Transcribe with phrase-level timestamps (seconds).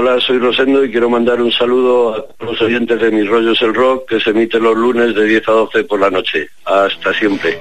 [0.00, 3.74] Hola, soy Rosendo y quiero mandar un saludo a los oyentes de Mis Rollos el
[3.74, 6.48] Rock que se emite los lunes de 10 a 12 por la noche.
[6.64, 7.60] Hasta siempre.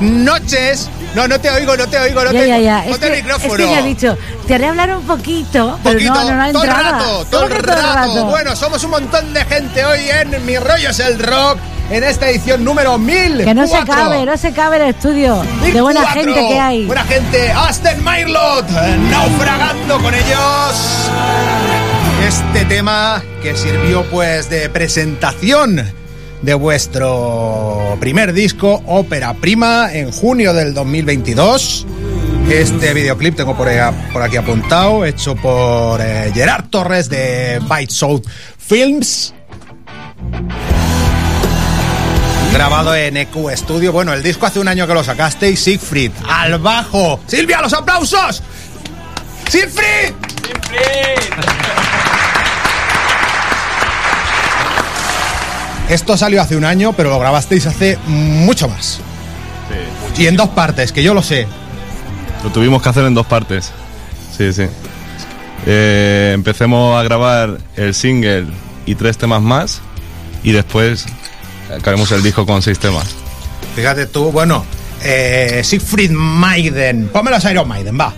[0.00, 0.88] Noches.
[1.14, 2.84] No, no te oigo, no te oigo, no ya, te ya, ya.
[2.84, 3.54] No es te que, micrófono.
[3.54, 6.52] Es que ya ha dicho, te haré hablar un poquito, pero Poquito, no, no, no
[6.52, 8.26] todo el rato, todo el ¿Cómo que rato.
[8.26, 11.58] Bueno, somos un montón de gente hoy en Mi Rollo es el Rock,
[11.90, 13.44] en esta edición número 1000.
[13.44, 15.42] Que no se cabe, no se cabe el estudio.
[15.62, 16.86] De buena gente que hay.
[16.86, 21.08] Buena gente, Aston Mirlot, eh, naufragando con ellos.
[22.26, 25.99] Este tema que sirvió pues de presentación
[26.42, 31.86] de vuestro primer disco, Ópera Prima, en junio del 2022.
[32.50, 38.22] Este videoclip tengo por, aquí apuntado, hecho por eh, Gerard Torres de Bite South
[38.58, 39.34] Films.
[42.52, 43.92] Grabado en EQ Studio.
[43.92, 45.60] Bueno, el disco hace un año que lo sacasteis.
[45.60, 47.20] Siegfried, al bajo.
[47.26, 48.42] Silvia, los aplausos.
[49.48, 50.12] Siegfried.
[50.42, 51.89] Siegfried.
[55.90, 59.00] Esto salió hace un año, pero lo grabasteis hace mucho más.
[60.14, 60.22] Sí.
[60.22, 61.48] Y en dos partes, que yo lo sé.
[62.44, 63.72] Lo tuvimos que hacer en dos partes.
[64.36, 64.66] Sí, sí.
[65.66, 68.46] Eh, empecemos a grabar el single
[68.86, 69.80] y tres temas más.
[70.44, 71.06] Y después
[71.76, 73.16] acabemos el disco con seis temas.
[73.74, 74.64] Fíjate tú, bueno,
[75.02, 77.08] eh, Siegfried Maiden.
[77.12, 78.14] Ponme los Iron Maiden, va.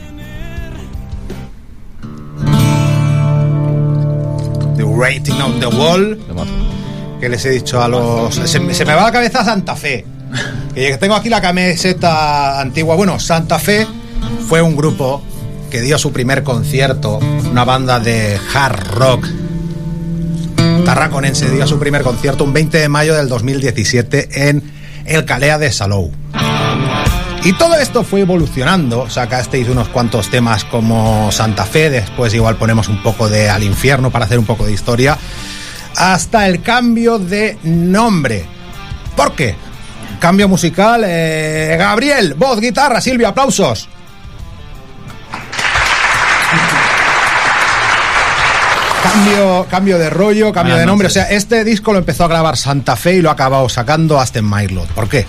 [4.76, 6.18] The Rating on the Wall.
[7.22, 8.34] Que les he dicho a los.
[8.34, 10.04] Se, me va la cabeza Santa Fe.
[10.74, 12.96] Que tengo aquí la camiseta antigua.
[12.96, 13.86] Bueno, Santa Fe
[14.48, 15.22] fue un grupo
[15.70, 19.28] que dio su primer concierto, una banda de hard rock
[20.84, 24.60] tarraconense, dio su primer concierto un 20 de mayo del 2017 en
[25.04, 26.10] el Calea de Salou.
[27.44, 32.88] Y todo esto fue evolucionando, sacasteis unos cuantos temas como Santa Fe, después igual ponemos
[32.88, 35.16] un poco de Al Infierno para hacer un poco de historia,
[35.96, 38.44] hasta el cambio de nombre.
[39.16, 39.54] ¿Por qué?
[40.20, 43.88] Cambio musical, eh, Gabriel, voz, guitarra, Silvia, aplausos.
[49.02, 51.08] Cambio, cambio de rollo, cambio Buenas de nombre.
[51.08, 51.22] noches.
[51.22, 54.18] O sea, este disco lo empezó a grabar Santa Fe y lo ha acabado sacando
[54.20, 54.86] Aston Mylot.
[54.88, 55.26] ¿Por qué?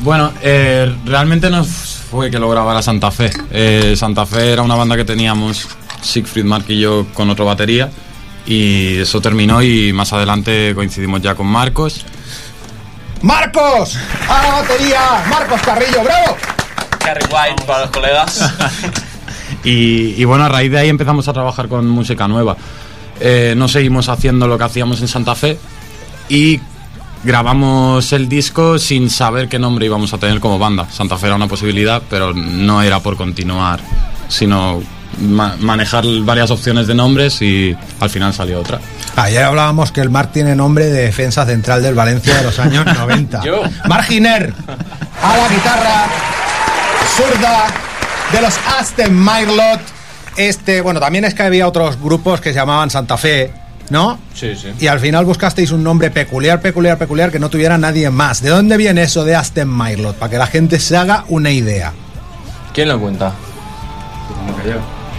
[0.00, 3.30] Bueno, eh, realmente no fue que lo grabara Santa Fe.
[3.50, 5.66] Eh, Santa Fe era una banda que teníamos,
[6.00, 7.90] Siegfried, Mark y yo, con otro batería.
[8.46, 12.04] Y eso terminó y más adelante coincidimos ya con Marcos.
[13.22, 13.96] ¡Marcos!
[14.28, 15.24] ¡A la batería!
[15.28, 16.36] ¡Marcos Carrillo, bravo!
[16.98, 18.52] Carry White para los colegas.
[19.64, 22.56] Y, y bueno, a raíz de ahí empezamos a trabajar con música nueva.
[23.20, 25.58] Eh, no seguimos haciendo lo que hacíamos en Santa Fe
[26.30, 26.58] y
[27.22, 30.88] grabamos el disco sin saber qué nombre íbamos a tener como banda.
[30.90, 33.80] Santa Fe era una posibilidad, pero no era por continuar,
[34.28, 34.82] sino
[35.18, 38.80] ma- manejar varias opciones de nombres y al final salió otra.
[39.16, 42.84] Ayer hablábamos que el Marc tiene nombre de defensa central del Valencia de los años
[42.98, 43.42] 90.
[43.44, 43.62] Yo.
[43.88, 44.52] Marginer,
[45.22, 46.06] a la guitarra,
[47.16, 47.66] zurda,
[48.32, 49.80] de los Aston Marlot.
[50.36, 53.52] Este, bueno, también es que había otros grupos que se llamaban Santa Fe,
[53.90, 54.18] ¿no?
[54.32, 54.68] Sí, sí.
[54.78, 58.40] Y al final buscasteis un nombre peculiar, peculiar, peculiar que no tuviera nadie más.
[58.40, 60.16] ¿De dónde viene eso de Aston Marlot?
[60.16, 61.92] Para que la gente se haga una idea.
[62.72, 63.32] ¿Quién lo cuenta?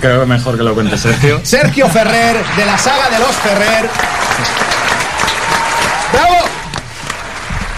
[0.01, 1.39] Creo que mejor que lo cuente Sergio.
[1.43, 3.87] Sergio Ferrer, de la saga de los Ferrer.
[6.11, 6.35] ¡Bravo!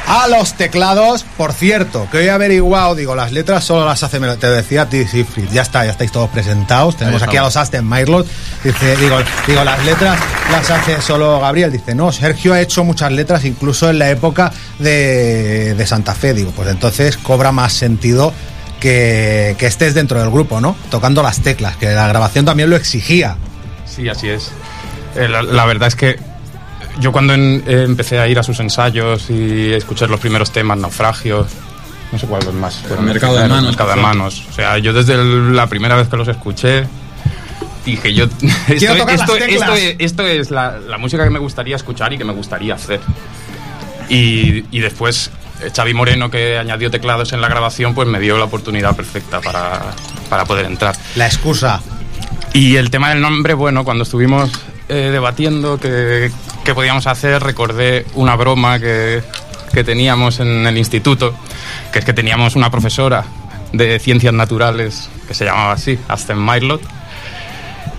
[0.08, 4.20] A los teclados, por cierto, que hoy he averiguado, digo, las letras solo las hace,
[4.20, 7.58] te decía a ti, Siegfried, ya está, ya estáis todos presentados, tenemos aquí a los
[7.58, 8.28] Aston Marlot,
[8.64, 9.18] dice, digo,
[9.48, 10.20] digo, las letras
[10.52, 14.52] las hace solo Gabriel, dice, no, Sergio ha hecho muchas letras incluso en la época
[14.78, 18.34] de, de Santa Fe, digo, pues entonces cobra más sentido
[18.84, 20.76] que, que estés dentro del grupo, ¿no?
[20.92, 23.38] Tocando las teclas, que la grabación también lo exigía.
[23.86, 24.52] Sí, así es.
[25.16, 26.20] Eh, la, la verdad es que
[27.00, 30.78] yo cuando en- eh, empecé a ir a sus ensayos y escuchar los primeros temas,
[30.78, 31.48] naufragios,
[32.12, 32.84] no sé cuál es más.
[32.90, 34.44] los Mercado de Manos, Mercado de manos.
[34.50, 36.84] O sea, yo desde el- la primera vez que los escuché
[37.86, 38.26] dije yo
[38.68, 39.52] esto, tocar las esto- teclas.
[39.70, 42.76] esto es, esto es la, la música que me gustaría escuchar y que me gustaría
[42.76, 43.00] hacer.
[44.10, 45.32] Y, y después
[45.76, 49.82] Xavi Moreno, que añadió teclados en la grabación, pues me dio la oportunidad perfecta para,
[50.30, 50.96] para poder entrar.
[51.16, 51.82] La excusa.
[52.54, 54.52] Y el tema del nombre, bueno, cuando estuvimos
[54.90, 56.32] eh, debatiendo qué,
[56.64, 59.24] qué podíamos hacer, recordé una broma que,
[59.74, 61.36] que teníamos en el instituto,
[61.92, 63.26] que es que teníamos una profesora
[63.72, 66.82] de ciencias naturales que se llamaba así, Aston Marlot,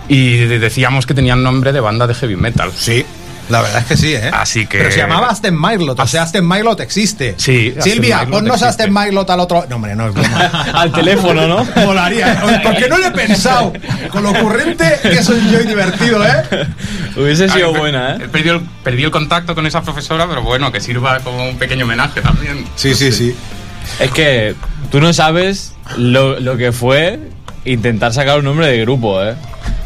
[0.07, 2.71] y decíamos que tenían nombre de banda de heavy metal.
[2.73, 3.05] Sí,
[3.49, 4.29] la verdad es que sí, ¿eh?
[4.33, 7.35] Así que- Pero se llamaba Aston Marlot, o sea, Aston Marlot existe.
[7.37, 8.83] Sí, Aston Silvia, Marlot ponnos existe.
[8.83, 9.65] Aston Marlot al otro.
[9.69, 10.39] No, hombre, no es broma.
[10.73, 11.65] Al teléfono, ¿no?
[11.85, 12.37] Molaría, ¿eh?
[12.45, 13.73] Oye, ¿Por qué no lo he pensado?
[14.11, 16.43] Con lo ocurrente que soy yo y divertido, ¿eh?
[17.15, 18.19] Hubiese sido Ah, buena, ¿eh?
[18.23, 21.57] He perdido, el- perdí el contacto con esa profesora, pero bueno, que sirva como un
[21.57, 22.65] pequeño homenaje también.
[22.75, 23.35] Sí, sí, sí.
[23.99, 24.55] Es que
[24.91, 27.19] tú no sabes lo, lo que fue
[27.65, 29.35] intentar sacar un nombre de grupo, ¿eh?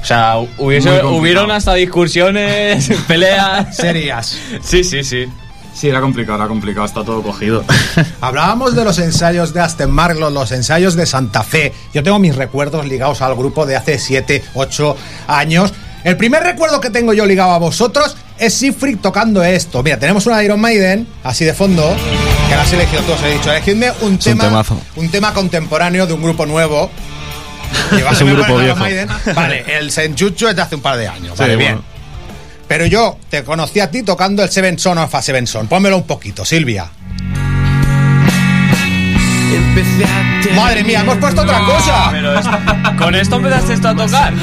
[0.01, 3.75] O sea, hubiese, hubieron hasta discusiones, peleas.
[3.75, 4.37] Serias.
[4.61, 5.25] Sí, sí, sí.
[5.73, 7.63] Sí, era complicado, era complicado, está todo cogido.
[8.21, 11.73] Hablábamos de los ensayos de Aston Marlot, los ensayos de Santa Fe.
[11.93, 14.97] Yo tengo mis recuerdos ligados al grupo de hace 7, 8
[15.27, 15.71] años.
[16.03, 19.83] El primer recuerdo que tengo yo ligado a vosotros es Siegfried tocando esto.
[19.83, 21.95] Mira, tenemos una de Iron Maiden, así de fondo,
[22.49, 23.51] que la has elegido tú, os he dicho.
[23.51, 24.81] Elegidme un Es un tema, temazo.
[24.95, 26.89] un tema contemporáneo de un grupo nuevo.
[27.91, 28.77] Llevas un grupo viejo.
[28.77, 29.07] Maiden.
[29.35, 31.33] Vale, el Senchucho es de hace un par de años.
[31.35, 31.69] Sí, vale, bueno.
[31.77, 31.89] bien.
[32.67, 35.67] Pero yo te conocí a ti tocando el Seven Son of a Seven Son.
[35.67, 36.87] Pónmelo un poquito, Silvia.
[40.55, 42.09] Madre mía, hemos puesto otra cosa.
[42.11, 42.45] Pero es-
[42.97, 44.33] con esto empezaste esto a tocar.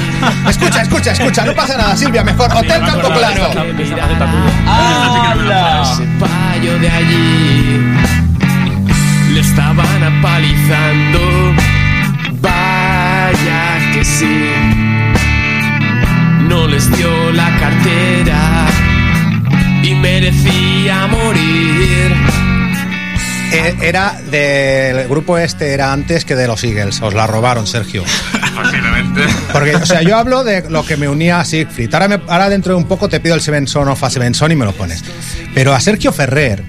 [0.49, 2.51] Escucha, escucha, escucha, no pasa nada, Silvia, mejor.
[2.53, 3.51] Hotel Campo Claro.
[6.19, 7.81] Payo de allí
[9.33, 11.55] le estaban apalizando.
[13.27, 14.45] Vaya que sí,
[16.49, 18.67] no les dio la cartera
[19.83, 22.15] y merecía morir.
[23.53, 27.03] Eh, Era del grupo este, era antes que de los Eagles.
[27.03, 28.05] Os la robaron, Sergio.
[28.55, 29.23] Posiblemente.
[29.53, 31.93] Porque, o sea, yo hablo de lo que me unía a Siegfried.
[31.95, 34.35] Ahora, me- ahora dentro de un poco te pido el Seven Son of a Seven
[34.35, 35.03] Son y me lo pones.
[35.53, 36.63] Pero a Sergio Ferrer,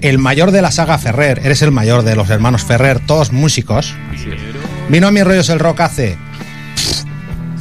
[0.00, 3.94] el mayor de la saga Ferrer, eres el mayor de los hermanos Ferrer, todos músicos.
[4.88, 6.16] Vino a mis rollos el rock hace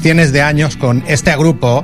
[0.02, 1.84] cientos de años con este grupo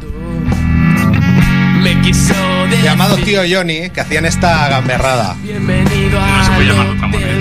[2.82, 5.36] llamado Tío Johnny, que hacían esta gamberrada.
[5.42, 7.34] bienvenido se a puede.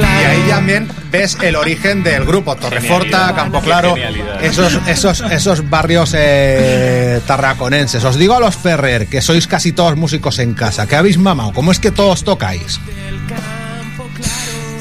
[0.00, 3.34] Y ahí también ves el origen del grupo, Torreforta.
[3.34, 3.96] Campo Claro,
[4.40, 8.04] esos, esos, esos barrios eh, tarraconenses.
[8.04, 11.52] Os digo a los Ferrer, que sois casi todos músicos en casa, que habéis mamado,
[11.52, 12.80] ¿cómo es que todos tocáis?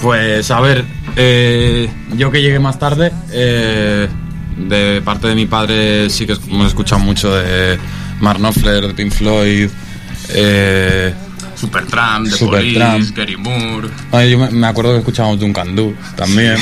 [0.01, 4.08] Pues a ver, eh, yo que llegué más tarde, eh,
[4.58, 7.77] de parte de mi padre sí que hemos escuchado mucho de
[8.20, 9.70] Mark Knopfler, de Pink Floyd,
[10.29, 11.13] eh,
[11.55, 12.93] Supertramp, de Supertramp.
[12.93, 13.89] Police, Gary Moore.
[14.29, 16.58] Yo me, me acuerdo que escuchábamos Duncan Du también.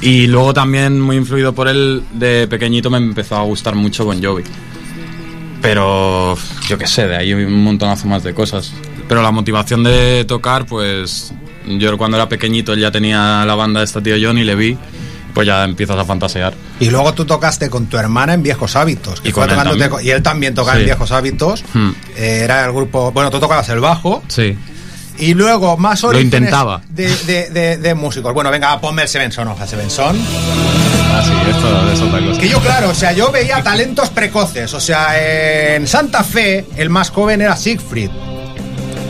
[0.00, 4.22] y luego también, muy influido por él, de pequeñito me empezó a gustar mucho Bon
[4.22, 4.44] Jovi.
[5.60, 6.36] Pero
[6.68, 8.72] yo qué sé, de ahí un montonazo más de cosas.
[9.08, 11.32] Pero la motivación de tocar, pues
[11.78, 14.76] yo cuando era pequeñito él ya tenía la banda de este tío Johnny, le vi,
[15.34, 16.54] pues ya empiezas a fantasear.
[16.80, 19.20] Y luego tú tocaste con tu hermana en Viejos Hábitos.
[19.20, 19.90] que Y con él también.
[20.02, 20.84] y él también tocaba en Sí.
[20.86, 21.64] Viejos Hábitos.
[21.74, 21.90] Hmm.
[22.16, 23.12] Eh, era el grupo.
[23.12, 24.22] Bueno, tú tocabas el bajo.
[24.28, 24.56] Sí.
[25.20, 26.80] Y luego más Lo intentaba.
[26.90, 28.32] De, de, de- de músicos.
[28.32, 30.16] Bueno, venga, ponme el Seven Son of a Seven Son.
[31.10, 32.40] Ah, sí, esto es otra cosa.
[32.40, 34.72] Que yo, claro, o sea, yo veía talentos precoces.
[34.74, 38.10] O sea, en Santa Fe, el más joven era Siegfried.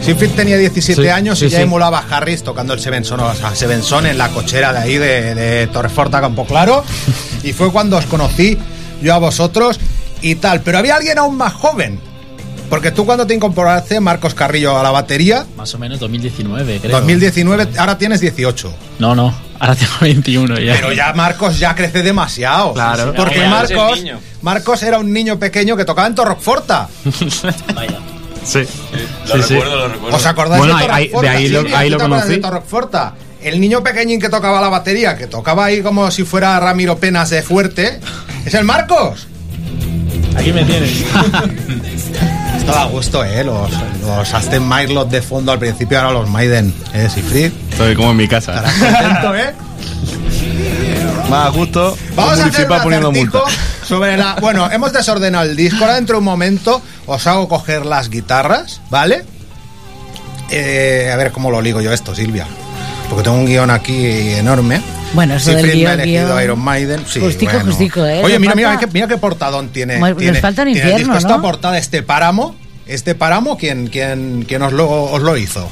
[0.02, 1.62] Siegfried tenía 17 Sí, años sí, y ya sí.
[1.64, 5.34] emulaba a Harris tocando el Sevenson, o sea, Sevenson en la cochera de ahí de,
[5.34, 6.84] de Torreforta Campo Claro.
[7.42, 8.58] Y fue cuando os conocí
[9.02, 9.78] yo a vosotros
[10.22, 10.60] y tal.
[10.62, 12.00] Pero había alguien aún más joven.
[12.68, 16.96] Porque tú cuando te incorporaste, Marcos Carrillo, a la batería, Más o menos 2019, creo.
[16.98, 18.74] 2019, ahora tienes 18.
[18.98, 20.74] No, no, ahora tengo 21 ya.
[20.74, 22.74] Pero ya Marcos ya crece demasiado.
[22.74, 23.14] Claro.
[23.16, 24.02] Porque Marcos.
[24.42, 26.88] Marcos era un niño pequeño que tocaba en Torroforta.
[27.74, 27.98] Vaya.
[28.48, 28.60] Sí.
[29.26, 29.54] Lo Sí, sí.
[29.54, 30.16] recuerdo, lo recuerdo.
[30.16, 32.40] ¿Os acordáis Bueno, de ahí- de ahí lo- ahí ¿tú lo conocí.
[33.42, 37.30] El niño pequeñín que tocaba la batería, que tocaba ahí como si fuera Ramiro Penas
[37.30, 38.00] de fuerte,
[38.44, 39.28] es el Marcos.
[40.36, 40.90] Aquí me tienes.
[42.58, 43.44] Esto da gusto, ¿eh?
[43.44, 43.70] Los,
[44.04, 47.08] los Aston Martin de fondo al principio, ahora los Maiden, ¿eh?
[47.12, 47.52] Sifrid.
[47.70, 48.54] Estoy como en mi casa.
[48.66, 49.54] Estarás contento, ¿eh?
[51.30, 53.40] Más a gusto, Vamos a hacer un poniendo multa.
[53.88, 54.34] Sobre la...
[54.40, 55.78] Bueno, hemos desordenado el disco.
[55.80, 59.24] Ahora dentro de un momento os hago coger las guitarras, ¿vale?
[60.50, 62.46] Eh, a ver cómo lo ligo yo esto, Silvia.
[63.08, 64.80] Porque tengo un guion aquí enorme.
[65.14, 66.42] Bueno, eso del me ha elegido guion.
[66.44, 67.04] Iron Maiden.
[67.06, 67.70] Sí, Justico, bueno.
[67.70, 68.22] justico, ¿eh?
[68.22, 69.98] Oye, mira, mira, qué, mira qué portadón tiene.
[69.98, 71.28] Nos tiene, falta tiene el infierno, disco.
[71.28, 71.34] ¿no?
[71.34, 72.54] Esta portada, este páramo,
[72.86, 75.70] este páramo, ¿quién, quién, quién os, lo, os lo hizo?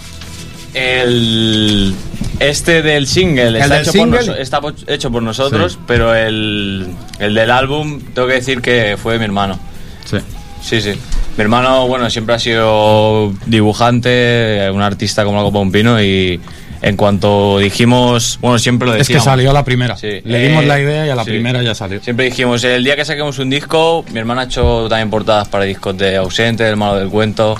[0.76, 1.94] El
[2.38, 4.24] este del single, ¿El está, del hecho, single?
[4.26, 6.86] Por está hecho por nosotros, pero el,
[7.18, 9.58] el del álbum tengo que decir que fue de mi hermano.
[10.04, 10.18] Sí.
[10.62, 10.90] Sí, sí.
[11.36, 16.02] Mi hermano, bueno, siempre ha sido dibujante, un artista como la copa de un pino
[16.02, 16.40] y
[16.82, 19.24] en cuanto dijimos, bueno, siempre lo Es que decíamos.
[19.24, 19.96] salió a la primera.
[19.96, 20.20] Sí.
[20.24, 21.30] Le dimos Eh, la idea y a la sí.
[21.30, 22.02] primera ya salió.
[22.02, 25.64] Siempre dijimos, el día que saquemos un disco, mi hermana ha hecho también portadas para
[25.64, 27.56] discos de Ausente, del Malo del Cuento.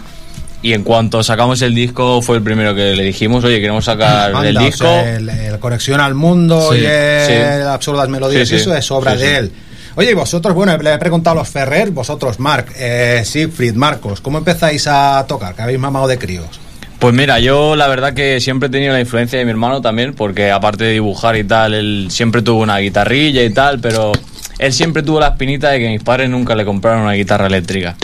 [0.62, 4.34] Y en cuanto sacamos el disco, fue el primero que le dijimos, oye, queremos sacar
[4.34, 4.84] Anda, el o disco.
[4.84, 7.68] sea, el, el Conexión al Mundo Sí, y el sí.
[7.68, 9.52] Absurdas Melodías, Sí, eso es obra de él.
[9.94, 14.20] Oye, y vosotros, bueno, le he preguntado a los Ferrer, vosotros, Marc, eh, Siegfried, Marcos,
[14.20, 15.54] ¿cómo empezáis a tocar?
[15.54, 16.60] Que habéis mamado de críos.
[16.98, 20.14] Pues mira, yo la verdad que siempre he tenido la influencia de mi hermano también,
[20.14, 24.12] porque aparte de dibujar y tal, él siempre tuvo una guitarrilla y tal, pero
[24.58, 27.96] él siempre tuvo la espinita de que mis padres nunca le compraron una guitarra eléctrica.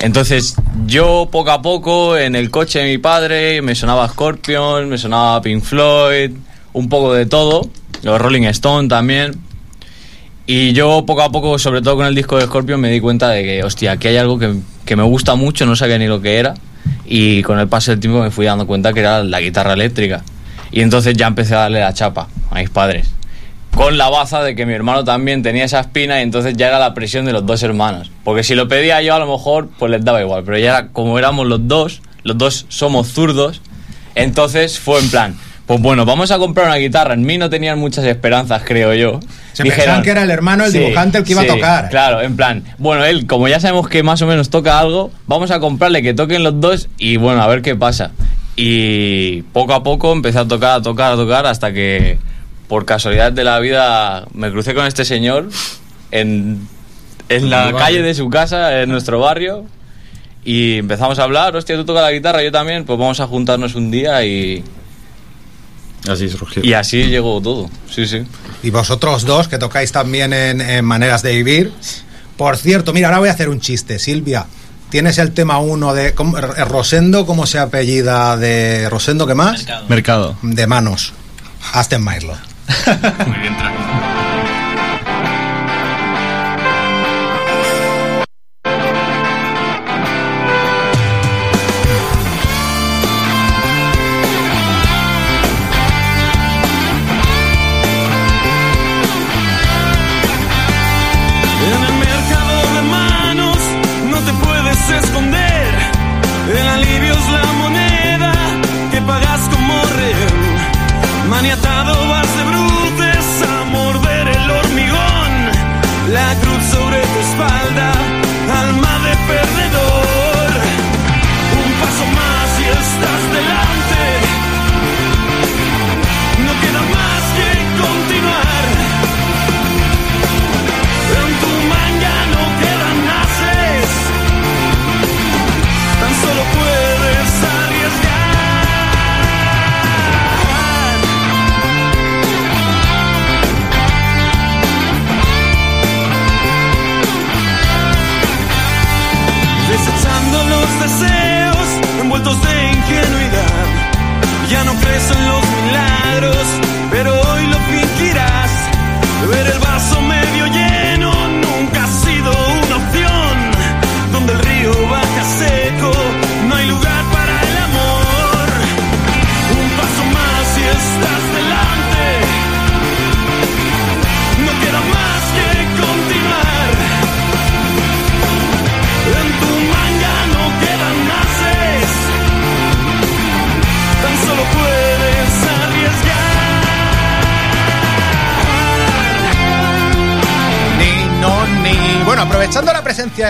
[0.00, 4.96] Entonces yo poco a poco en el coche de mi padre me sonaba Scorpion, me
[4.96, 6.30] sonaba Pink Floyd,
[6.72, 7.68] un poco de todo,
[8.02, 9.34] los Rolling Stone también.
[10.46, 13.28] Y yo poco a poco, sobre todo con el disco de Scorpion, me di cuenta
[13.28, 16.20] de que, hostia, aquí hay algo que, que me gusta mucho, no sabía ni lo
[16.20, 16.54] que era.
[17.04, 20.24] Y con el paso del tiempo me fui dando cuenta que era la guitarra eléctrica.
[20.72, 23.10] Y entonces ya empecé a darle la chapa a mis padres.
[23.74, 26.78] Con la baza de que mi hermano también tenía esa espina y entonces ya era
[26.78, 28.10] la presión de los dos hermanos.
[28.24, 30.42] Porque si lo pedía yo a lo mejor pues les daba igual.
[30.44, 33.62] Pero ya era, como éramos los dos, los dos somos zurdos,
[34.14, 35.36] entonces fue en plan,
[35.70, 37.14] pues bueno, vamos a comprar una guitarra.
[37.14, 39.20] En mí no tenían muchas esperanzas, creo yo.
[39.52, 41.88] Se pensaban que era el hermano, el dibujante, el que iba a sí, tocar.
[41.90, 45.52] Claro, en plan, bueno, él, como ya sabemos que más o menos toca algo, vamos
[45.52, 48.10] a comprarle que toquen los dos y bueno, a ver qué pasa.
[48.56, 52.18] Y poco a poco empecé a tocar, a tocar, a tocar, hasta que
[52.70, 55.50] por casualidad de la vida me crucé con este señor
[56.12, 56.66] en,
[57.28, 59.66] en la calle de su casa, en nuestro barrio.
[60.44, 63.74] Y empezamos a hablar, hostia, tú tocas la guitarra, yo también, pues vamos a juntarnos
[63.74, 64.64] un día y,
[66.08, 66.64] Así surgió.
[66.64, 67.68] y así llegó todo.
[67.90, 68.22] Sí, sí.
[68.62, 71.72] Y vosotros dos, que tocáis también en, en Maneras de Vivir.
[72.38, 74.46] Por cierto, mira, ahora voy a hacer un chiste, Silvia.
[74.88, 79.26] Tienes el tema uno de ¿cómo- R- Rosendo, ¿cómo se apellida de Rosendo?
[79.26, 79.66] ¿Qué más?
[79.88, 80.36] Mercado.
[80.42, 81.12] De manos.
[81.74, 82.30] Aston Martin.
[83.26, 84.19] Muy bien, tra-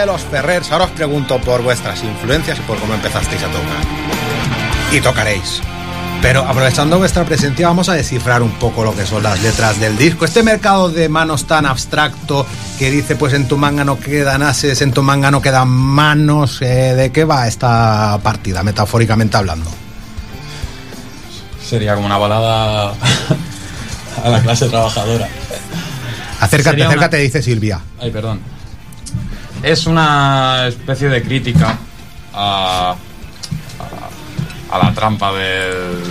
[0.01, 3.85] de los Ferrers, ahora os pregunto por vuestras influencias y por cómo empezasteis a tocar.
[4.93, 5.61] Y tocaréis.
[6.23, 9.97] Pero aprovechando vuestra presencia vamos a descifrar un poco lo que son las letras del
[9.97, 10.25] disco.
[10.27, 12.47] Este mercado de manos tan abstracto
[12.79, 16.61] que dice pues en tu manga no quedan ases, en tu manga no quedan manos,
[16.61, 19.71] eh, ¿de qué va esta partida, metafóricamente hablando?
[21.67, 22.93] Sería como una balada
[24.25, 25.29] a la clase trabajadora.
[26.41, 27.81] Acércate, Sería una- acércate, dice Silvia.
[28.01, 28.41] Ay, perdón.
[29.63, 31.77] Es una especie de crítica
[32.33, 32.95] a,
[34.71, 36.03] a, a la trampa del,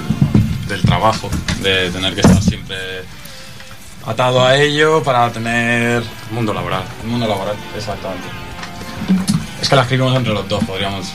[0.68, 1.30] del trabajo,
[1.62, 2.78] de tener que estar siempre
[4.06, 6.84] atado a ello para tener el mundo laboral.
[7.04, 8.28] El mundo laboral, exactamente.
[9.62, 11.08] Es que la escribimos entre los dos, podríamos.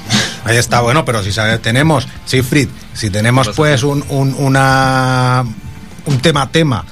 [0.44, 1.30] Ahí está, bueno, pero si
[1.62, 5.44] tenemos, Siegfried, si tenemos pues un, un, una,
[6.04, 6.84] un tema tema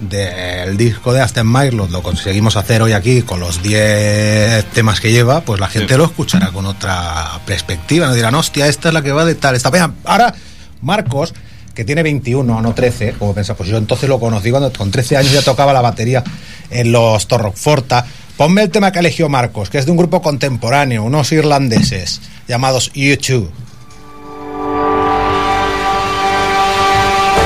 [0.00, 5.12] del disco de Aston Martin, lo conseguimos hacer hoy aquí con los 10 temas que
[5.12, 9.02] lleva, pues la gente lo escuchará con otra perspectiva, nos dirán, hostia, esta es la
[9.02, 9.70] que va de tal, esta.
[10.04, 10.34] Ahora
[10.80, 11.34] Marcos,
[11.74, 15.18] que tiene 21, no 13, como pensa, pues yo entonces lo conocí cuando con 13
[15.18, 16.24] años ya tocaba la batería
[16.70, 18.06] en los Torroforta.
[18.36, 22.90] Ponme el tema que eligió Marcos, que es de un grupo contemporáneo, unos irlandeses llamados
[22.94, 23.48] U2.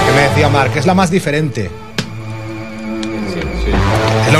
[0.06, 1.68] Que me decía Marc, es la más diferente.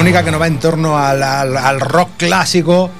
[0.05, 2.91] Única que no va en torno al, al- al rock clásico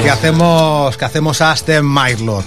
[0.00, 2.44] que hacemos que hacemos Aston Mylord.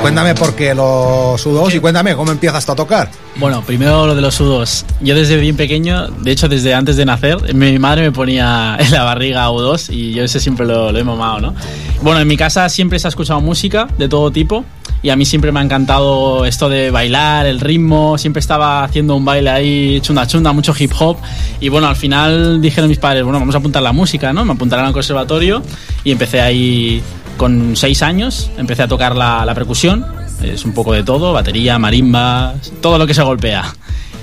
[0.00, 3.08] Cuéntame por qué los U2 y cuéntame cómo empiezas a tocar.
[3.36, 4.84] Bueno, primero lo de los sudos.
[5.00, 8.90] Yo desde bien pequeño, de hecho desde antes de nacer, mi madre me ponía en
[8.90, 11.54] la barriga U2 y yo ese siempre lo, lo he mamado, ¿no?
[12.00, 14.64] Bueno, en mi casa siempre se ha escuchado música de todo tipo
[15.02, 19.16] y a mí siempre me ha encantado esto de bailar, el ritmo, siempre estaba haciendo
[19.16, 21.16] un baile ahí chunda chunda, mucho hip hop
[21.60, 24.44] y bueno, al final dijeron mis padres, bueno, vamos a apuntar la música, ¿no?
[24.44, 25.62] Me apuntaron al conservatorio
[26.04, 27.02] y empecé ahí
[27.36, 30.06] con seis años, empecé a tocar la, percusión,
[30.42, 33.74] es un poco de todo, batería, marimba, todo lo que se golpea.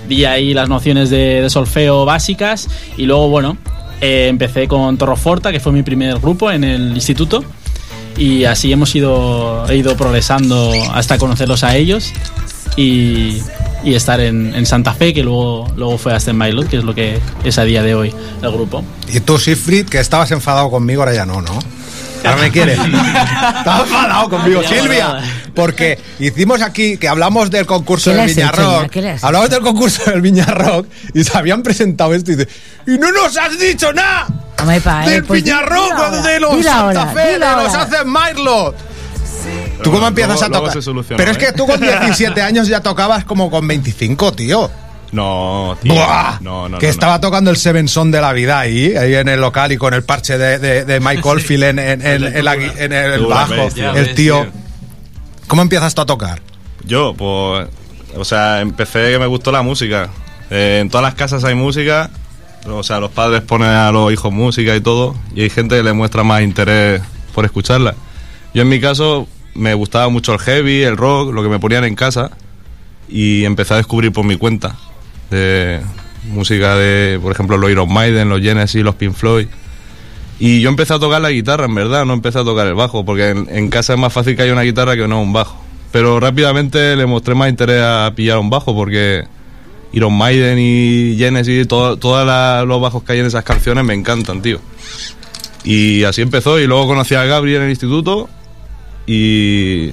[0.08, 3.58] Vi ahí las nociones de, de solfeo básicas y luego, bueno,
[4.02, 7.44] eh, empecé con Torroforta, que fue mi primer grupo en el instituto.
[8.18, 12.12] Y así hemos ido, he ido progresando hasta conocerlos a ellos
[12.76, 13.42] y,
[13.84, 16.84] y estar en, en Santa Fe, que luego, luego fue hasta en Mailot, que es
[16.84, 18.84] lo que es a día de hoy el grupo.
[19.08, 21.60] Y tú, Siegfried, que estabas enfadado conmigo, ahora ya no, ¿no?
[22.24, 22.78] Ahora me quieres.
[23.58, 25.22] Estaba enfadado conmigo, Silvia.
[25.56, 28.80] Porque hicimos aquí que hablamos del concurso ¿Qué le del has Viña hecho ya?
[28.82, 28.92] Rock.
[28.92, 32.36] ¿Qué le has Hablamos del concurso del Viña Rock y se habían presentado esto y
[32.36, 32.50] dice,
[32.88, 34.28] ¡y no nos has dicho nada!
[34.62, 37.82] Hombre, pa, eh, del pues Rock, ahora, de los Santa ahora, Fe, de los ahora.
[37.84, 38.76] Haces Myrlo.
[39.84, 40.74] ¿Tú cómo empiezas luego- a tocar?
[40.74, 41.54] se soluciona, Pero es que ¿eh?
[41.56, 44.70] tú con 17 años ya tocabas como con 25, tío.
[45.12, 45.94] No, tío.
[45.96, 46.38] ¡Buah!
[46.42, 49.28] No, no, que no, estaba tocando el Seven Son de la vida ahí, ahí en
[49.28, 52.46] el local y con el parche de, de, de Mike Oldfield en, en- en- en
[52.46, 54.42] la gui- en el Dura, bajo, el ves, tío.
[54.42, 54.48] tío.
[55.48, 56.42] ¿Cómo empiezas tú a tocar?
[56.86, 57.68] Yo, pues,
[58.16, 60.10] o sea, empecé que me gustó la música.
[60.52, 62.10] Eh, en todas las casas hay música,
[62.68, 65.84] o sea, los padres ponen a los hijos música y todo, y hay gente que
[65.84, 67.02] le muestra más interés
[67.34, 67.96] por escucharla.
[68.54, 71.84] Yo en mi caso me gustaba mucho el heavy, el rock, lo que me ponían
[71.84, 72.32] en casa,
[73.08, 74.76] y empecé a descubrir por mi cuenta
[75.30, 75.82] de
[76.32, 79.48] música de, por ejemplo, los Iron Maiden, los Genesis, los Pink Floyd.
[80.40, 83.06] Y yo empecé a tocar la guitarra, en verdad, no empecé a tocar el bajo,
[83.06, 85.62] porque en, en casa es más fácil que haya una guitarra que no un bajo.
[85.92, 89.26] Pero rápidamente le mostré más interés a pillar un bajo, porque
[89.94, 92.26] Iron Maiden y Genesis, todo- todos
[92.68, 94.60] los bajos que hay en esas canciones me encantan, tío.
[95.64, 98.30] Y así empezó, y luego conocí a Gabriel en el instituto,
[99.08, 99.86] y,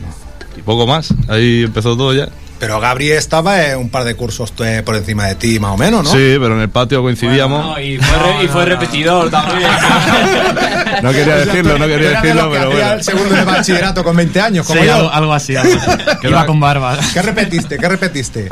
[0.57, 1.13] y poco más.
[1.29, 2.29] Ahí empezó todo ya.
[2.59, 5.77] Pero Gabri estaba en un par de cursos eh, por encima de ti, más o
[5.77, 6.11] menos, ¿no?
[6.11, 7.63] Sí, pero en el patio coincidíamos.
[7.67, 9.69] No, y fue, re- y fue repetidor también.
[11.03, 12.93] No quería decirlo, no quería decirlo, pero bueno.
[12.95, 15.13] el segundo de bachillerato con 20 años, como Sí, yo.
[15.13, 15.55] algo, así.
[15.57, 16.01] algo así.
[16.23, 16.97] Que Iba con barba.
[17.13, 17.77] ¿Qué repetiste?
[17.77, 18.49] ¿Qué repetiste?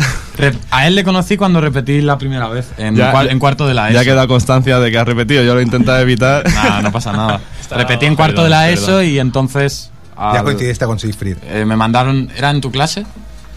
[0.70, 3.74] A él le conocí cuando repetí la primera vez, en, Ya- cuar- en cuarto de
[3.74, 3.94] la ESO.
[4.00, 6.44] Ya queda constancia de que has repetido, yo lo intenté evitar.
[6.54, 7.40] Nada, no pasa nada.
[7.70, 8.84] repetí en cuarto Perdón, de la perdón.
[8.84, 9.90] ESO y entonces...
[10.16, 11.36] Ya coincidiste con Siegfried.
[11.48, 12.30] eh, me mandaron...
[12.36, 13.00] ¿Era en tu clase?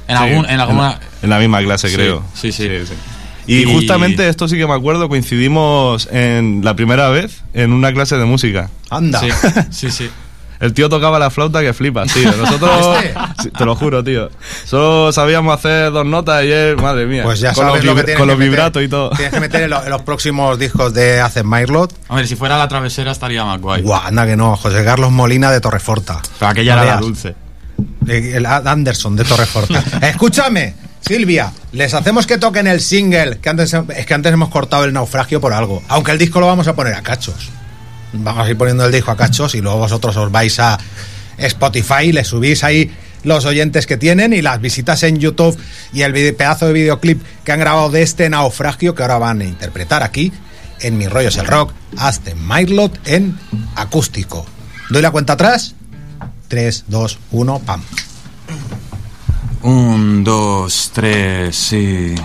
[0.08, 1.00] En, Sí, algún, en alguna...
[1.22, 2.24] en la misma clase, Sí, creo.
[2.34, 2.70] sí, sí.
[3.46, 7.92] Y, Y- justamente esto sí que me acuerdo, coincidimos en la primera vez en una
[7.94, 8.70] clase de música.
[8.90, 9.20] Anda.
[9.20, 9.30] Sí,
[9.72, 10.10] sí, sí.
[10.60, 12.32] El tío tocaba la flauta que flipas, tío.
[12.38, 13.14] Nosotros, ¿Este?
[13.44, 14.30] Sí, te lo juro, tío.
[14.66, 17.24] Solo sabíamos hacer dos notas y él, madre mía.
[17.24, 19.10] Pues ya con sabes los, lo que vibra- tienes con los vibratos y todo.
[19.12, 21.94] Tienes que meter en, lo- en los próximos discos de Hacen Myrlot.
[22.10, 23.82] A ver, si fuera la travesera estaría más guay.
[23.84, 26.22] Guau, anda que no, José Carlos Molina de Torreforta.
[26.40, 27.36] Pero aquella No era la dulce.
[28.08, 29.84] Eh, El Anderson de Torreforta.
[30.08, 34.86] Escúchame, Silvia, les hacemos que toquen el single, que antes, es que antes hemos cortado
[34.86, 35.84] el naufragio por algo.
[35.88, 37.50] Aunque el disco lo vamos a poner a cachos.
[38.14, 40.78] Vamos a ir poniendo el disco a cachos y luego vosotros os vais a
[41.38, 42.92] Spotify y le subís ahí
[43.24, 45.58] los oyentes que tienen y las visitas en YouTube
[45.94, 49.44] y el pedazo de videoclip que han grabado de este naufragio que ahora van a
[49.44, 50.32] interpretar aquí
[50.82, 53.38] en Mis Rollos el Rock, hasta Myrlot en
[53.76, 54.46] acústico.
[54.90, 55.74] Doy la cuenta atrás.
[56.48, 57.82] 3, 2, 1, pam.
[59.64, 62.16] Un, dos, tres, sí.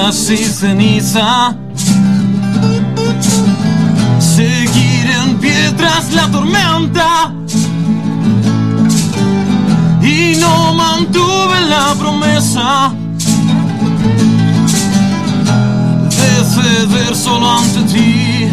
[0.00, 1.54] Dudas y ceniza.
[4.18, 7.32] Seguir en pie tras la tormenta.
[10.02, 12.92] Y no mantuve la promesa
[16.18, 18.48] de ceder solo ante ti.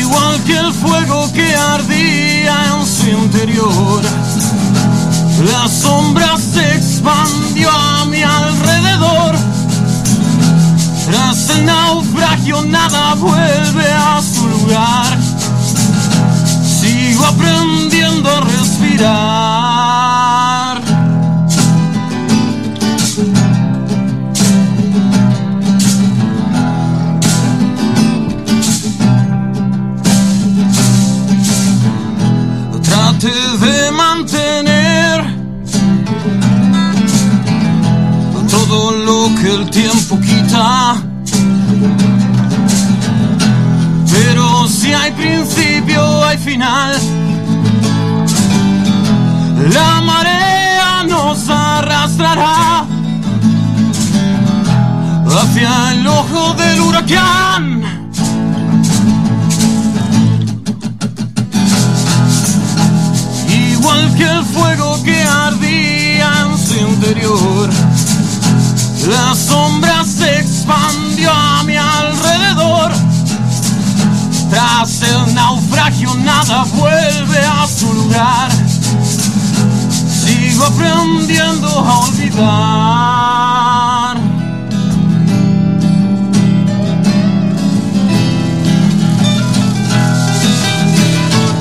[0.00, 4.02] Igual que el fuego que ardía en su interior,
[5.86, 9.36] sombra se expandió a mi alrededor.
[11.06, 15.16] Tras el naufragio nada vuelve a su lugar.
[16.80, 19.56] Sigo aprendiendo a respirar.
[32.82, 34.65] Trate de mantener
[39.46, 40.96] que el tiempo quita.
[44.10, 46.96] Pero si hay principio, hay final.
[49.72, 52.84] La marea nos arrastrará
[55.38, 57.82] hacia el ojo del huracán.
[63.48, 67.70] Igual que el fuego que ardía en su interior,
[69.06, 72.92] la sombra se expandió a mi alrededor.
[74.50, 78.50] Tras el naufragio nada vuelve a su lugar.
[80.24, 82.96] Sigo aprendiendo a olvidar.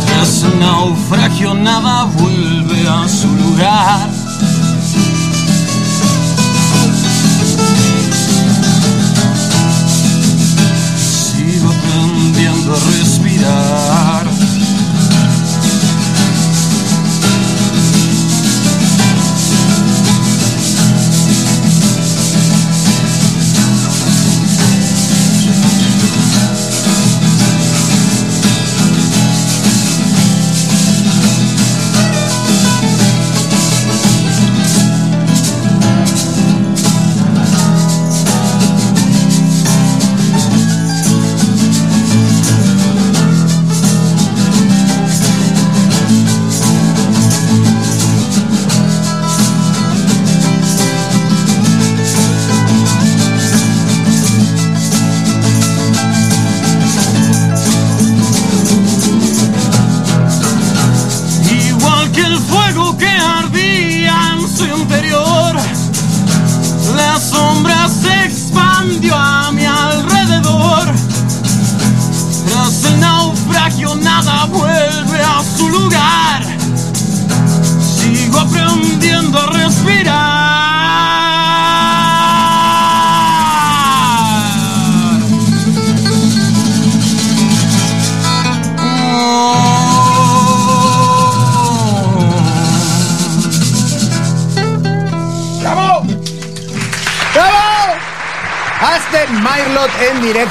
[0.08, 4.14] Tras el naufragio nada vuelve a su lugar.
[12.73, 14.14] Respirar.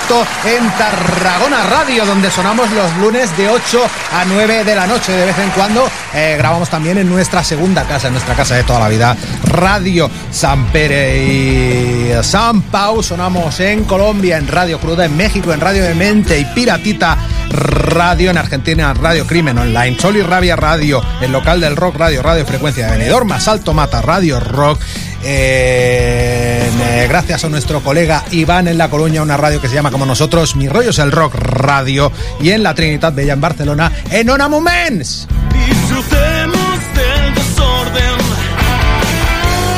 [0.05, 3.81] En Tarragona Radio, donde sonamos los lunes de 8
[4.13, 5.13] a 9 de la noche.
[5.13, 8.65] De vez en cuando eh, grabamos también en nuestra segunda casa, en nuestra casa de
[8.65, 13.03] toda la vida, Radio San Pere y San Pau.
[13.03, 17.17] Sonamos en Colombia, en Radio Cruda, en México, en Radio de Mente y Piratita
[17.49, 22.23] Radio, en Argentina, Radio Crimen Online, Sol y Rabia Radio, el local del rock Radio,
[22.23, 24.81] Radio Frecuencia de Benidorm, más Alto Mata Radio Rock.
[25.27, 29.91] Eh, eh, gracias a nuestro colega Iván en La Coruña, una radio que se llama
[29.91, 33.91] como nosotros, Mi Rollo es el Rock Radio, y en la Trinidad Bella en Barcelona,
[34.11, 35.27] en Ona Moments.
[35.67, 38.19] Disfrutemos del desorden.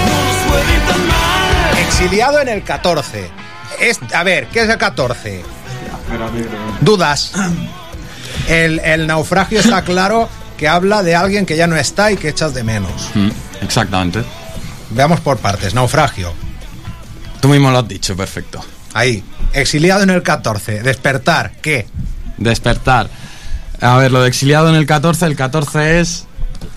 [0.07, 1.79] No nos puede ir tan mal.
[1.87, 3.31] Exiliado en el 14.
[3.81, 5.43] Es, a ver, ¿qué es el 14?
[6.81, 7.33] Dudas.
[8.49, 12.29] El, el naufragio está claro que habla de alguien que ya no está y que
[12.31, 13.11] echas de menos.
[13.15, 13.29] Mm,
[13.63, 14.25] Exactamente.
[14.90, 15.75] Veamos por partes.
[15.75, 16.33] Naufragio.
[17.40, 18.64] Tú mismo lo has dicho, perfecto.
[18.94, 19.22] Ahí.
[19.53, 20.83] Exiliado en el 14.
[20.83, 21.53] Despertar.
[21.62, 21.87] ¿Qué?
[22.38, 23.09] Despertar.
[23.81, 26.25] A ver, lo de exiliado en el 14, el 14 es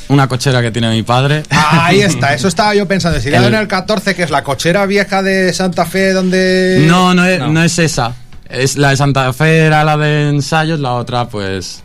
[0.09, 1.43] una cochera que tiene mi padre.
[1.49, 2.33] Ahí está.
[2.33, 3.17] Eso estaba yo pensando.
[3.17, 6.83] Exiliado El- en el 14, que es la cochera vieja de Santa Fe donde...
[6.87, 7.63] No, no es, no.
[7.63, 8.13] es esa.
[8.49, 11.83] Es la de Santa Fe era la de ensayos, la otra pues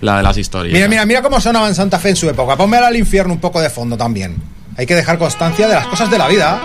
[0.00, 0.72] la de las historias.
[0.72, 2.56] Mira, mira, mira cómo sonaba en Santa Fe en su época.
[2.56, 4.36] Ponme al infierno un poco de fondo también.
[4.76, 6.60] Hay que dejar constancia de las cosas de la vida.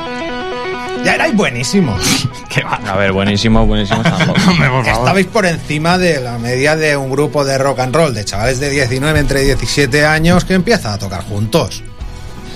[1.04, 2.28] Ya erais buenísimos.
[2.88, 4.02] A ver, buenísimo, buenísimo.
[4.04, 4.82] tampoco.
[4.86, 8.60] Estabais por encima de la media de un grupo de rock and roll, de chavales
[8.60, 11.84] de 19 entre 17 años que empiezan a tocar juntos.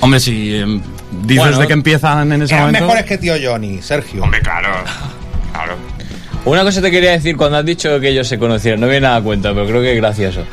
[0.02, 0.82] Hombre, si em,
[1.22, 1.60] dices Bueno.
[1.60, 2.86] de que empiezan en ese Eran momento.
[2.88, 4.24] mejores que tío Johnny, Sergio.
[4.24, 4.70] Hombre, claro.
[5.54, 5.76] Claro.
[6.44, 8.82] Una cosa te quería decir cuando has dicho que ellos se conocieron.
[8.82, 10.44] No viene nada a cuenta, pero creo que es gracioso.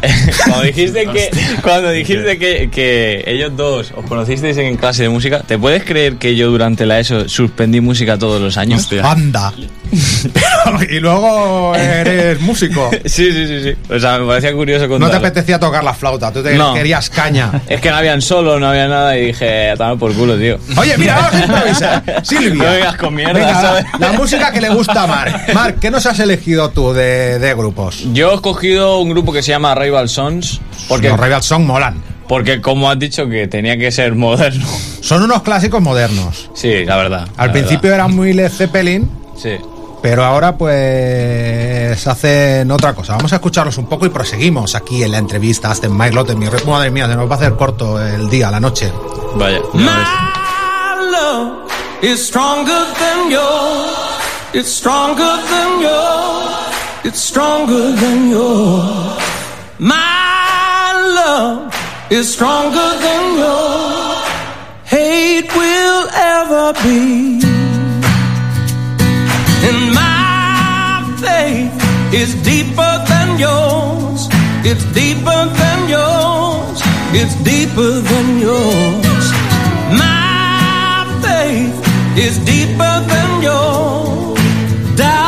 [0.46, 1.30] cuando dijiste que
[1.62, 6.16] cuando dijiste que, que ellos dos os conocisteis en clase de música, ¿te puedes creer
[6.16, 8.80] que yo durante la ESO suspendí música todos los años?
[8.82, 9.10] Hostia.
[9.10, 9.52] Anda.
[10.88, 12.90] y luego eres músico.
[13.10, 13.92] Sí, sí, sí, sí.
[13.92, 15.16] O sea, me parecía curioso No te contarlo.
[15.26, 16.74] apetecía tocar la flauta, tú te No.
[16.74, 17.50] querías caña.
[17.68, 20.58] Es que no habían solo, no había nada y dije, a tomar por culo, tío.
[20.76, 22.20] Oye, mira, vamos a improvisar.
[22.24, 22.64] Silvia.
[22.64, 23.84] No vengas con mierda, Venga, ¿sabes?
[23.98, 25.52] La música que le gusta a Marc.
[25.54, 28.04] Marc, ¿qué nos has elegido tú de, de grupos?
[28.12, 32.02] Yo he escogido un grupo que se llama Rival Sons porque, Los Rival Song molan.
[32.28, 34.64] porque como has dicho que tenía que ser moderno.
[35.00, 36.48] Son unos clásicos modernos.
[36.54, 37.26] Sí, la verdad.
[37.36, 39.32] Al la principio eran muy Led Zeppelin, verdad.
[39.36, 39.56] Sí.
[40.02, 43.16] pero ahora pues hacen otra cosa.
[43.16, 46.38] Vamos a escucharlos un poco y proseguimos aquí en la entrevista a Aston Mylot en
[46.38, 48.92] mi re- Madre mía, se nos va a hacer corto el día, la noche.
[49.36, 49.60] Vaya.
[49.74, 51.68] My love
[52.02, 53.90] is stronger than yours.
[54.52, 56.56] It's stronger than yours.
[57.04, 59.09] It's stronger than yours.
[59.80, 61.74] My love
[62.10, 64.28] is stronger than yours.
[64.84, 67.40] Hate will ever be.
[69.64, 71.72] And my faith
[72.12, 74.28] is deeper than yours.
[74.68, 76.82] It's deeper than yours.
[77.16, 79.32] It's deeper than yours.
[79.96, 84.40] My faith is deeper than yours.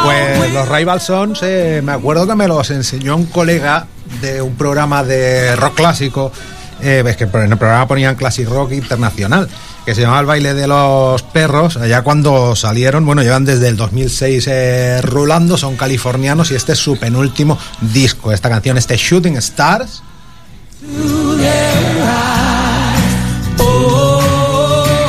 [0.04, 3.86] Pues los Rival Sons, eh, me acuerdo que me los enseñó un colega
[4.22, 6.32] de un programa de rock clásico.
[6.80, 9.48] eh, ves que en el programa ponían Classic Rock Internacional,
[9.84, 11.76] que se llamaba El baile de los perros.
[11.76, 16.78] Allá cuando salieron, bueno, llevan desde el 2006 eh, rulando, son californianos y este es
[16.78, 18.32] su penúltimo disco.
[18.32, 20.02] Esta canción, este Shooting Stars.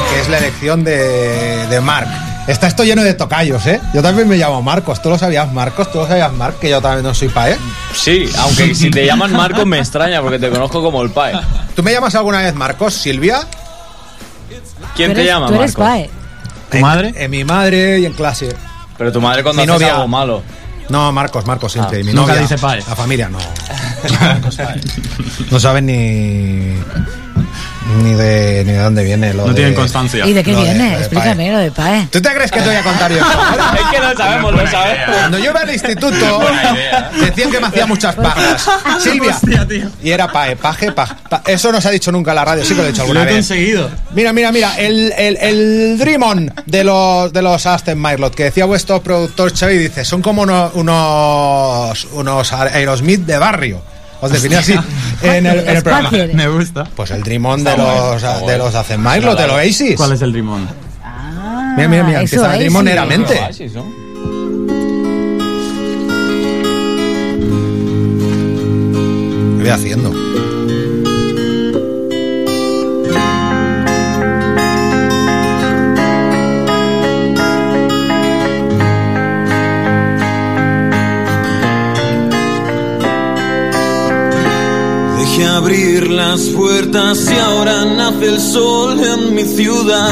[0.09, 2.07] que es la elección de, de Mark.
[2.47, 3.79] Está esto lleno de tocayos, ¿eh?
[3.93, 5.01] Yo también me llamo Marcos.
[5.01, 5.89] ¿Tú lo sabías, Marcos?
[5.91, 6.59] ¿Tú lo sabías, Marc?
[6.59, 7.57] Que yo también no soy pae.
[7.93, 11.33] Sí, aunque si te llaman Marcos me extraña porque te conozco como el Pae.
[11.75, 13.41] ¿Tú me llamas alguna vez Marcos, Silvia?
[14.95, 15.85] ¿Quién te llama Tú eres Marcos?
[15.85, 16.09] pae.
[16.69, 17.13] ¿Tu madre?
[17.15, 18.53] En mi madre y en clase.
[18.97, 19.95] Pero tu madre cuando Mi haces novia.
[19.95, 20.43] algo malo.
[20.89, 21.99] No, Marcos, Marcos siempre.
[21.99, 22.79] Ah, y mi nunca novia, dice pae.
[22.87, 23.37] La familia no.
[24.21, 24.81] Marcos pae.
[25.49, 26.73] No saben ni.
[28.01, 30.25] Ni de, ni de dónde viene lo No de- tienen constancia.
[30.25, 30.91] ¿Y de qué Lo de- viene?
[30.91, 32.07] lo de Explícame lo de pae.
[32.11, 33.17] ¿Tú te crees que te voy a contar yo?
[33.19, 35.15] es que no sabemos, lo sabemos.
[35.17, 36.41] Cuando yo iba al instituto,
[37.19, 38.67] decían que me hacía muchas pajas.
[38.99, 39.37] Silvia.
[40.01, 41.15] Y era pae, paje, paje.
[41.29, 42.99] pa- Eso no se ha dicho nunca en la radio, sí que lo he dicho
[43.01, 43.35] Lo alguna he vez.
[43.35, 43.89] conseguido.
[44.13, 48.45] Mira, mira, mira, el, el, el Dream On de los, de los Aston Myrlot, que
[48.45, 53.81] decía vuestro productor Xavi, dice, son como uno- unos, unos Aerosmith de barrio.
[54.23, 54.73] Os definí así
[55.21, 56.09] en el, en el programa.
[56.33, 56.85] Me gusta.
[56.95, 59.95] Pues el Dream On de los, de los Aston Myrlot, de los Oasis.
[59.97, 60.67] ¿Cuál es el rimón?
[61.03, 62.91] Ah, Mira, mira, mira, eso empieza el es, Dream On sí.
[62.91, 63.39] eramente.
[63.39, 63.83] Oasis, ¿no?
[69.57, 70.11] ¿Qué voy haciendo?
[85.41, 90.11] Abrir las puertas y ahora nace el sol en mi ciudad.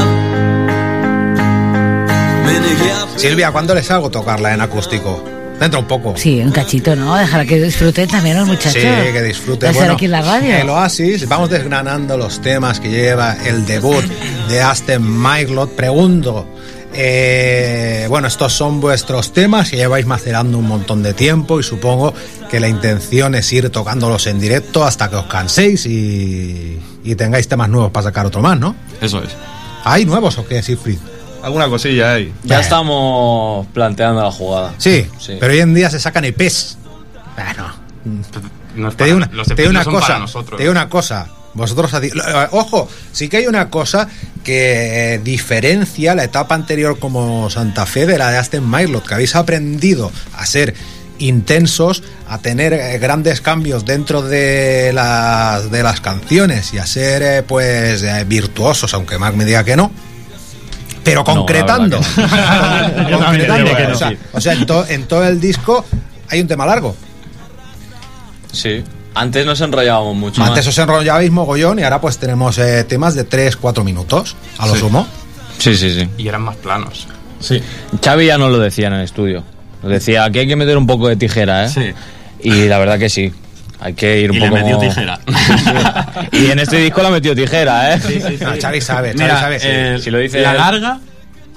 [2.46, 5.24] Me negué a Silvia, ¿cuándo les hago tocarla en acústico?
[5.60, 6.16] Dentro un poco.
[6.18, 7.16] Sí, un cachito, ¿no?
[7.16, 8.82] Dejar que disfruten también los muchachos.
[8.82, 9.68] Sí, que disfrute.
[9.68, 10.56] De estar aquí en la radio.
[10.56, 14.04] El Oasis, vamos desgranando los temas que lleva el debut
[14.50, 15.76] de Aston Mylot.
[15.76, 16.48] Pregunto,
[16.94, 22.14] eh, bueno, estos son vuestros temas que lleváis macerando un montón de tiempo y supongo
[22.52, 27.48] que la intención es ir tocándolos en directo hasta que os canséis y, y tengáis
[27.48, 28.76] temas nuevos para sacar otro más, ¿no?
[29.00, 29.30] Eso es.
[29.86, 31.00] ¿Hay nuevos o qué, Siegfried?
[31.42, 32.32] Alguna cosilla hay.
[32.44, 34.74] Ya estamos planteando la jugada.
[34.78, 35.38] Sí, Sí.
[35.40, 36.78] pero hoy en día se sacan EPs.
[37.36, 37.72] Bueno,
[38.76, 40.20] No te digo una, los te una son cosa.
[40.20, 40.58] nosotros.
[40.58, 41.28] Te digo una cosa.
[41.54, 42.12] Vosotros, eh,
[42.52, 44.08] ojo, sí que hay una cosa
[44.44, 49.14] que eh, diferencia la etapa anterior como Santa Fe de la de Aston Mylot, que
[49.16, 50.74] habéis aprendido a ser
[51.22, 57.22] intensos, a tener eh, grandes cambios dentro de las, de las canciones y a ser
[57.24, 59.92] eh, pues eh, virtuosos, aunque Mark me diga que no.
[61.04, 61.98] Pero la concretando,
[63.94, 65.84] o sea, o sea, en, to- en todo el disco
[66.30, 66.96] hay un tema largo.
[68.52, 68.84] Sí.
[69.14, 70.68] Antes nos enrollábamos mucho Antes más.
[70.68, 74.80] os enrollabais mogollón y ahora pues tenemos eh, temas de 3-4 minutos, a lo Sí.
[74.80, 75.08] sumo.
[75.58, 76.08] Sí, sí, sí.
[76.18, 77.08] Y eran más planos.
[77.40, 77.62] Sí.
[78.04, 79.44] Xavi ya nos lo decía en el estudio.
[79.82, 81.70] Nos decía que hay que meter un poco de tijera, ¿eh?
[81.70, 81.94] Sí.
[82.42, 83.32] Y la verdad que sí.
[83.80, 84.62] Hay que ir un Y le poco.
[84.62, 85.20] metió tijera.
[86.32, 88.00] y en este disco la metió tijera, ¿eh?
[88.42, 89.58] No, Xavi sabe, Xavi Mira, sabe.
[89.62, 90.58] eh, Si lo dice la él.
[90.58, 91.00] larga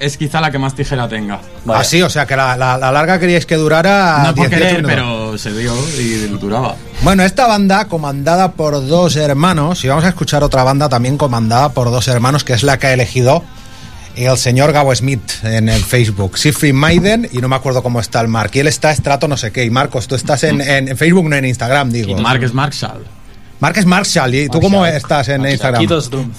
[0.01, 1.39] es quizá la que más tijera tenga.
[1.65, 1.81] Vaya.
[1.81, 4.51] Ah, sí, o sea que la, la- la larga queríais que durara no por 18
[4.51, 4.91] querer, minutos.
[4.95, 6.77] pero se dio y duraba.
[7.03, 11.69] Bueno, esta banda comandada por dos hermanos, y vamos a escuchar otra banda también comandada
[11.73, 13.45] por dos hermanos, que es la que ha elegido
[14.17, 16.39] el señor Gabo Smith en el Facebook.
[16.39, 18.51] Siegfried Maiden, y no me acuerdo cómo está el Mark.
[18.55, 19.65] Y él está estrato no sé qué.
[19.65, 22.17] Y Marcos, tú estás en, en- en Facebook, no en Instagram, digo.
[22.19, 23.05] Mark es Marshall.
[23.61, 25.81] Mark es Marshall, ¿y tú cómo estás en Instagram?
[25.81, 26.31] Quitos Drum.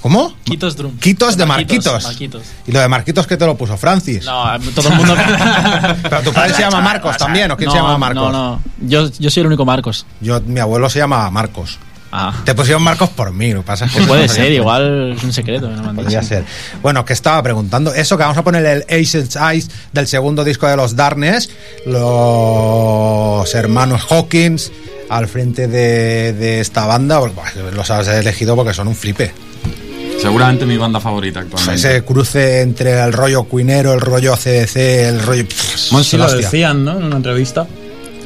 [0.00, 0.34] ¿Cómo?
[0.44, 0.96] Quitos Drum.
[0.98, 2.02] Quitos de Marquitos.
[2.04, 2.42] Marquitos.
[2.66, 4.24] ¿Y lo de Marquitos que te lo puso Francis?
[4.24, 5.14] No, todo el mundo.
[6.02, 8.32] Pero tu padre se llama Marcos también, ¿o quién no, se llama Marcos?
[8.32, 8.62] No, no.
[8.80, 10.06] Yo, yo soy el único Marcos.
[10.22, 11.78] Yo, mi abuelo se llama Marcos.
[12.12, 12.34] Ah.
[12.44, 15.14] Te pusieron Marcos por mí, lo que pasa es que Pues puede no ser, igual
[15.16, 15.68] es un secreto.
[15.70, 16.44] no Podría ser.
[16.82, 17.94] Bueno, que estaba preguntando.
[17.94, 21.50] Eso que vamos a poner el Aces Eyes del segundo disco de los Darkness.
[21.86, 24.72] Los hermanos Hawkins
[25.08, 27.18] al frente de, de esta banda.
[27.18, 29.32] Bueno, los has elegido porque son un flipe.
[30.20, 31.76] Seguramente mi banda favorita actualmente.
[31.76, 35.44] Ese cruce entre el rollo cuinero, el rollo CDC, el rollo.
[35.48, 36.98] Sí lo decían, ¿no?
[36.98, 37.66] En una entrevista.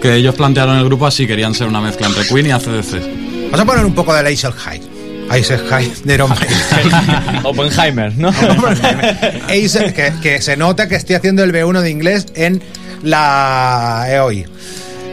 [0.03, 3.34] Que ellos plantearon el grupo así, querían ser una mezcla entre Queen y ACDC.
[3.55, 4.81] Vamos a poner un poco de High.
[5.31, 6.21] Ace High de.
[7.45, 8.31] Oppenheimer, ¿no?
[8.31, 12.61] Ace, que, que se nota que estoy haciendo el B1 de inglés en
[13.05, 14.45] la EOI.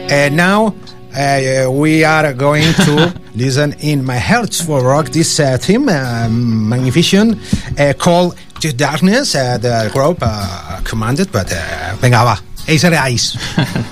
[0.08, 0.74] Eh, now
[1.14, 6.28] uh, we are going to listen in my hearts for rock this uh, team uh,
[6.28, 7.38] magnificent
[7.78, 12.90] uh, called To Darkness uh, the group uh, commanded but uh, venga va Acer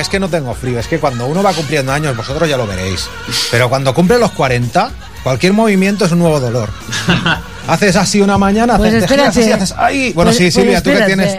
[0.00, 2.56] que es que no tengo frío, es que cuando uno va cumpliendo años, vosotros ya
[2.56, 3.06] lo veréis.
[3.50, 4.90] Pero cuando cumple los 40,
[5.22, 6.70] cualquier movimiento es un nuevo dolor.
[7.68, 9.28] Haces así una mañana, Pues haces, espérate.
[9.40, 9.74] así, haces.
[9.76, 10.12] ¡Ay!
[10.14, 11.38] Bueno, Pues- sí, pues Silvia, tú que tienes.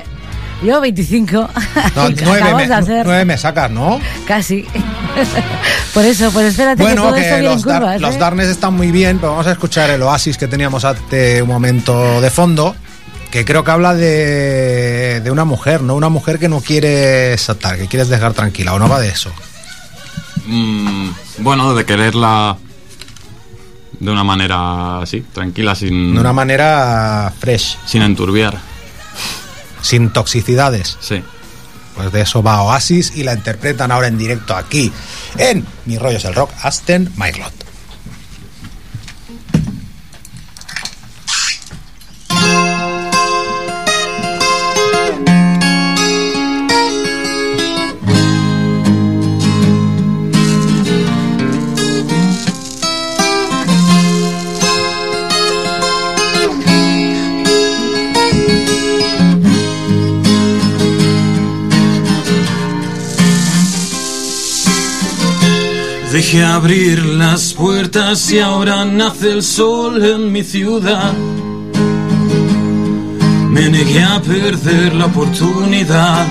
[0.63, 1.49] Yo 25.
[1.95, 3.99] No, Y nueve, acabas me, de hacer nueve me sacas, ¿no?
[4.27, 4.63] casi.
[5.93, 8.01] Por eso, pues espérate que Bueno, todo esto que en los, dar- curvas.
[8.01, 8.17] los ¿eh?
[8.19, 12.21] Darnes están muy bien, pero vamos a escuchar el oasis que teníamos hace un momento
[12.21, 12.75] de fondo,
[13.31, 15.95] que creo que habla de, de una mujer, ¿no?
[15.95, 19.31] Una mujer que no quiere saltar, que quieres dejar tranquila, o no va de eso.
[20.45, 21.09] Mm,
[21.39, 22.57] bueno, de quererla
[23.99, 27.77] de una manera así, tranquila, sin, De una manera fresh.
[27.85, 28.57] sin enturbiar.
[29.81, 30.97] sin toxicidades.
[30.99, 31.23] Sí.
[31.95, 34.91] Pues de eso va Oasis y la interpretan ahora en directo aquí
[35.37, 37.53] en Mi Rollo es el Rock, Asten Mylot.
[66.31, 71.11] Dejé abrir las puertas y ahora nace el sol en mi ciudad.
[73.49, 76.25] Me negué a perder la oportunidad.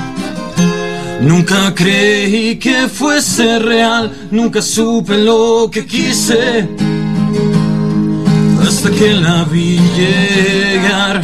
[1.21, 6.67] Nunca creí que fuese real, nunca supe lo que quise.
[8.67, 11.21] Hasta que la vi llegar.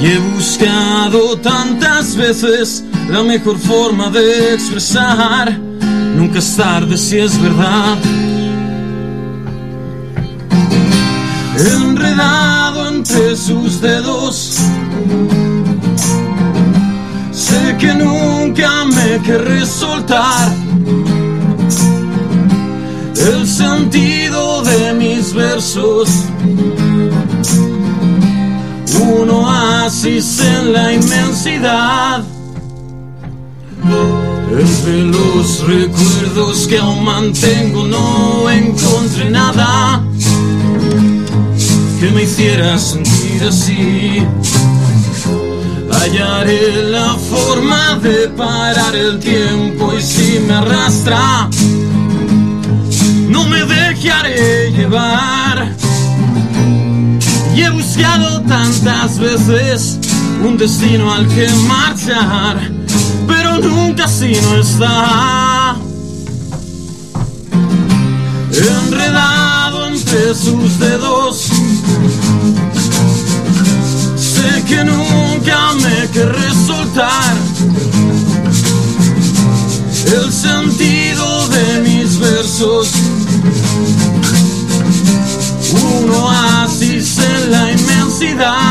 [0.00, 5.73] Y he buscado tantas veces la mejor forma de expresar.
[6.14, 7.98] Nunca es tarde si es verdad.
[11.58, 14.58] Enredado entre sus dedos.
[17.32, 20.52] Sé que nunca me querré soltar.
[23.16, 26.08] El sentido de mis versos.
[29.00, 32.24] Un oasis en la inmensidad.
[34.56, 40.00] Entre los recuerdos que aún mantengo no encontré nada
[41.98, 44.22] que me hiciera sentir así.
[45.90, 51.50] Hallaré la forma de parar el tiempo y si me arrastra,
[53.28, 55.74] no me dejaré llevar.
[57.56, 59.98] Y he buscado tantas veces
[60.46, 62.84] un destino al que marchar
[63.58, 65.76] nunca si no está.
[68.52, 71.48] Enredado entre sus dedos,
[74.16, 77.34] sé que nunca me querré soltar.
[80.06, 82.92] El sentido de mis versos,
[85.72, 88.63] un oasis en la inmensidad.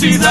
[0.00, 0.30] Felicidad.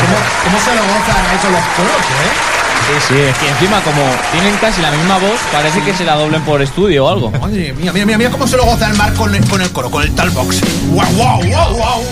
[0.00, 2.69] ¿Cómo, cómo se lo gozan ahí con los coros, eh?
[2.90, 6.42] Sí, sí, es encima como tienen casi la misma voz, parece que se la doblen
[6.42, 7.30] por estudio o algo.
[7.30, 9.70] Madre mía, mira, mira, mira cómo se lo goza el mar con el, con el
[9.70, 10.60] coro, con el talbox.
[10.88, 12.02] ¡Guau, guau, guau, guau!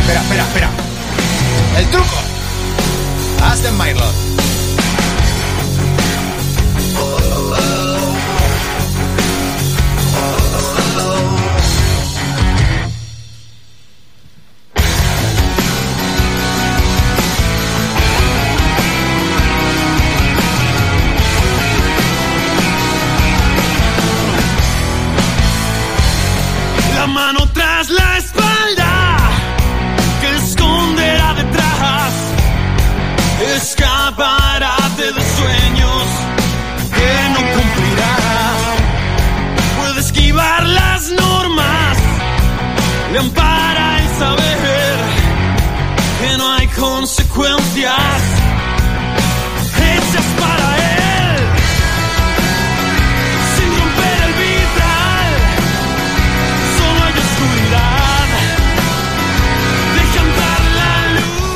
[0.00, 0.70] Espera, espera, espera.
[1.78, 2.16] El truco.
[3.44, 4.14] Aston Mylot.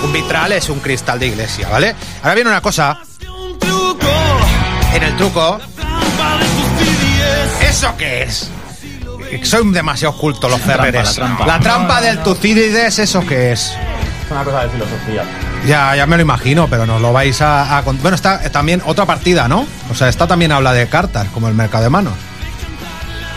[0.04, 1.94] Un vitral es un cristal de iglesia, ¿vale?
[2.22, 2.98] Ahora viene una cosa.
[4.92, 5.58] En el truco.
[7.62, 8.50] ¿Eso qué es?
[9.44, 11.16] Son demasiado ocultos los cerberes.
[11.16, 11.46] La trampa.
[11.46, 13.72] La trampa del Tucídides, ¿eso qué es?
[14.26, 15.24] Es una cosa de filosofía.
[15.66, 18.82] Ya, ya me lo imagino, pero nos lo vais a, a Bueno, está eh, también
[18.86, 19.66] otra partida, ¿no?
[19.90, 22.14] O sea, esta también habla de cartas, como el mercado de manos.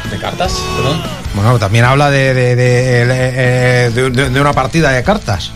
[0.10, 0.54] ¿De cartas?
[0.78, 1.02] Perdón.
[1.36, 5.52] Bueno, también habla de, de, de, eh, de- de- de una partida de cartas.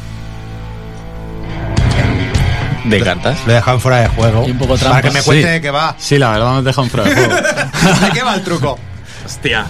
[2.86, 3.38] ¿De cartas?
[3.46, 4.46] Lo he dejado fuera de juego.
[4.48, 5.52] Y un poco Para que me cuente Sí.
[5.54, 5.96] de qué va.
[5.98, 7.36] Sí, la verdad nos deja un fuera de juego.
[8.02, 8.80] ¿De qué va el truco?
[9.26, 9.66] Hostia.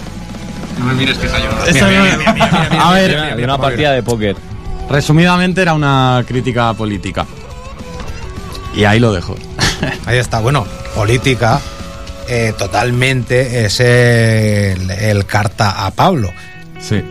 [0.78, 2.80] No me mires que esa yo.
[2.80, 4.36] A ver, De una partida de póker.
[4.90, 7.26] Resumidamente era una crítica política.
[8.74, 9.36] Y ahí lo dejo.
[10.06, 11.60] Ahí está, bueno, política
[12.28, 16.30] eh, totalmente es el, el carta a Pablo,
[16.80, 17.02] Sí.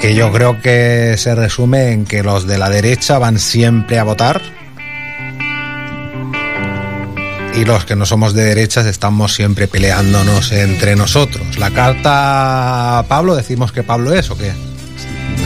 [0.00, 4.04] que yo creo que se resume en que los de la derecha van siempre a
[4.04, 4.40] votar
[7.54, 11.58] y los que no somos de derechas estamos siempre peleándonos entre nosotros.
[11.58, 14.52] La carta a Pablo, decimos que Pablo es o qué?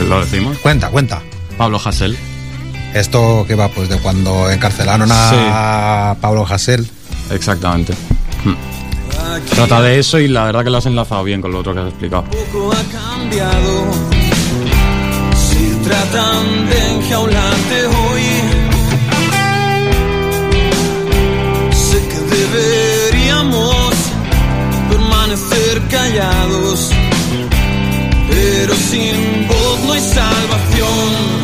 [0.03, 0.57] Lo decimos.
[0.59, 1.21] Cuenta, cuenta.
[1.57, 2.17] Pablo Hassel.
[2.93, 6.87] Esto que va pues de cuando encarcelaron a Pablo Hasél.
[7.31, 7.93] Exactamente.
[8.43, 8.55] Hmm.
[9.53, 11.81] Trata de eso y la verdad que lo has enlazado bien con lo otro que
[11.81, 12.23] has explicado.
[12.23, 13.85] poco ha cambiado.
[15.35, 18.23] Si tratan de enjaularte hoy,
[21.71, 23.93] sé que deberíamos
[24.89, 26.91] permanecer callados,
[28.29, 29.44] pero sin
[30.15, 31.34] salvación.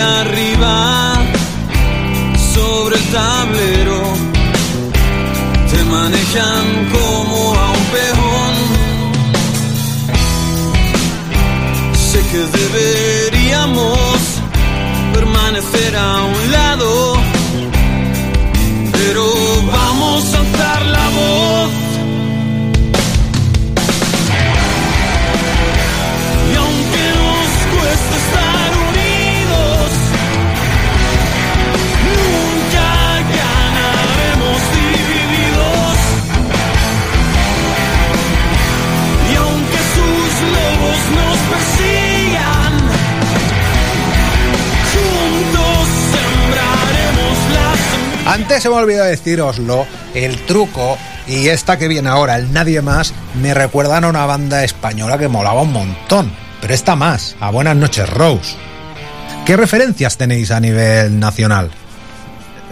[0.00, 1.14] Arriba,
[2.54, 4.00] sobre el tablero,
[5.70, 8.54] te manejan como a un peón.
[11.94, 14.18] Sé que deberíamos
[15.14, 17.16] permanecer a un lado,
[18.92, 19.24] pero
[19.66, 21.47] vamos a alzar la voz.
[48.60, 53.54] Se me olvidó deciroslo, el truco y esta que viene ahora, el Nadie Más, me
[53.54, 56.32] recuerdan a una banda española que molaba un montón.
[56.60, 58.56] Pero esta más, a Buenas noches Rose.
[59.46, 61.70] ¿Qué referencias tenéis a nivel nacional?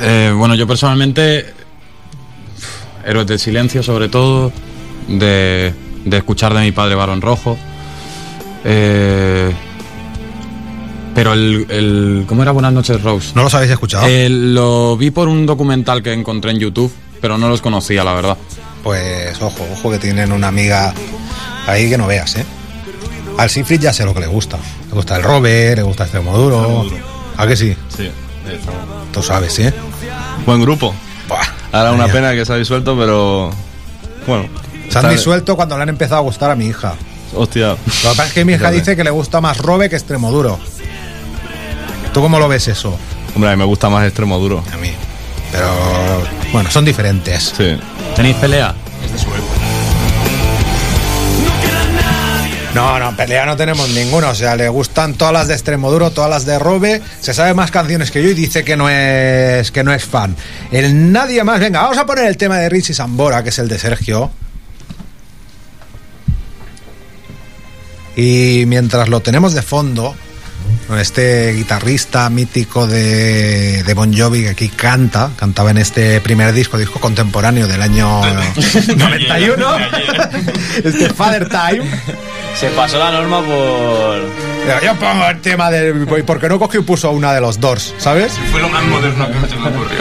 [0.01, 1.55] Eh, bueno, yo personalmente,
[3.05, 4.53] Héroes del Silencio sobre todo,
[5.09, 5.72] de,
[6.05, 7.57] de escuchar de mi padre Barón Rojo.
[8.64, 9.53] Eh,
[11.16, 13.32] pero el, el- ¿Cómo era Buenas noches Rose?
[13.34, 14.06] ¿No los habéis escuchado?
[14.06, 18.12] Eh, lo vi por un documental que encontré en YouTube, pero no los conocía, la
[18.14, 18.36] verdad.
[18.84, 20.94] Pues ojo, ojo que tienen una amiga
[21.66, 22.46] ahí que no veas, ¿eh?
[23.38, 24.58] Al Sifrit ya sé lo que le gusta.
[24.88, 26.86] Le gusta el Robert, le gusta el Extremoduro.
[27.36, 27.76] ¿A que sí?
[27.96, 28.08] Sí.
[29.12, 29.74] Tú sabes, ¿eh?
[30.46, 30.94] Buen grupo.
[31.28, 31.40] Buah,
[31.72, 32.12] Ahora una mía.
[32.12, 33.50] pena que se ha disuelto, pero.
[34.26, 34.48] Bueno.
[34.88, 36.94] Se han disuelto cuando le han empezado a gustar a mi hija.
[37.34, 37.70] Hostia.
[37.70, 40.58] Lo que pasa es que mi hija dice que le gusta más Robe que Extremoduro.
[42.16, 42.98] ¿Tú cómo lo ves eso?
[43.34, 44.64] Hombre, a mí me gusta más extremo duro.
[44.72, 44.90] A mí.
[45.52, 45.68] Pero
[46.50, 47.52] bueno, son diferentes.
[47.54, 47.78] Sí.
[48.14, 48.74] ¿Tenéis pelea?
[52.74, 54.30] No, no, pelea no tenemos ninguno.
[54.30, 57.02] O sea, le gustan todas las de Extremoduro, todas las de Robe.
[57.20, 60.34] Se sabe más canciones que yo y dice que no es que no es fan.
[60.72, 61.60] El nadie más.
[61.60, 64.30] Venga, vamos a poner el tema de Richie Sambora, que es el de Sergio.
[68.16, 70.16] Y mientras lo tenemos de fondo,
[70.99, 76.78] este guitarrista mítico de, de Bon Jovi que aquí canta, cantaba en este primer disco,
[76.78, 78.20] disco contemporáneo del año
[78.97, 79.76] 91,
[80.84, 81.82] este Father Time.
[82.55, 84.22] Se pasó la norma por,
[84.82, 86.07] yo pongo el tema del.
[86.07, 88.32] ¿Por qué no cogió y puso una de los Doors, ¿sabes?
[88.51, 89.99] Fue lo más moderno que se me ocurrió.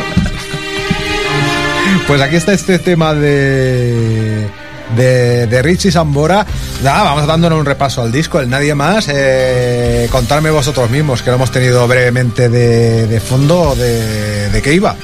[2.08, 4.48] Pues aquí está este tema de.
[4.96, 6.46] De, de Richie Sambora.
[6.84, 8.40] Nada, vamos dándonos un repaso al disco.
[8.40, 9.08] El Nadie Más.
[9.10, 14.74] Eh, contarme vosotros mismos, que lo hemos tenido brevemente de, de fondo, de, de qué
[14.74, 14.96] iba.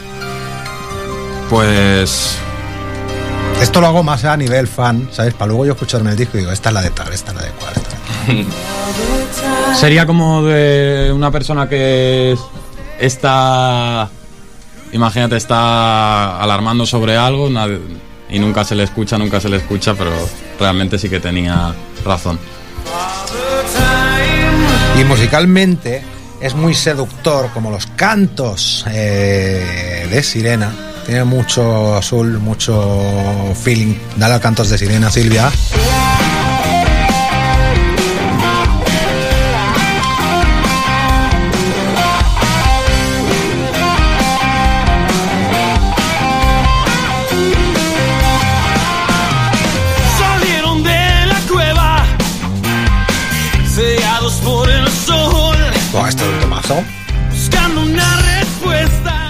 [1.50, 2.38] Pues
[3.62, 5.34] Esto lo hago más a nivel fan, ¿sabes?
[5.34, 7.38] Para luego yo escucharme el disco y digo, esta es la de tal, esta es
[7.38, 7.74] la de cual.
[7.76, 8.44] esta es la de
[9.66, 9.76] cual.
[9.76, 12.38] sería como de una persona que
[13.00, 14.10] está,
[14.94, 17.80] imagínate, está alarmando sobre algo nadie-
[18.32, 20.12] y nunca se le escucha, nunca se le escucha, pero
[20.60, 21.74] realmente sí que tenía
[22.04, 22.40] razón.
[25.00, 26.02] Y musicalmente
[26.42, 30.72] es muy seductor, como los cantos eh, de Sirena.
[31.06, 33.96] Tiene mucho azul, mucho feeling.
[34.18, 35.52] Dale a cantos de Sirena, Silvia.
[56.02, 56.84] Buah, esto es un tomazo.
[57.30, 59.30] buscando una respuesta.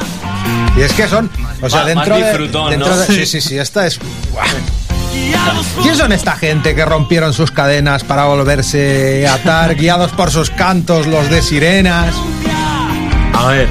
[0.77, 1.29] Y es que son,
[1.61, 2.97] o sea, dentro de, dentro ¿no?
[2.97, 3.99] de- sí, sí, sí, esta es.
[4.31, 4.45] buah.
[5.81, 10.49] ¿Quién son esta gente que rompieron sus cadenas para volverse a atar, guiados por sus
[10.49, 12.15] cantos, los de sirenas?
[13.33, 13.67] A ver,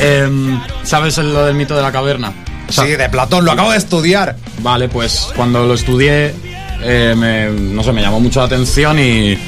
[0.00, 2.32] em, ¿sabes lo del mito de la caverna?
[2.68, 4.36] O sea, Sí, de Platón, lo acabo de estudiar.
[4.58, 6.34] Vale, pues cuando lo estudié,
[6.82, 9.38] eh, me, no sé, me llamó mucho la atención y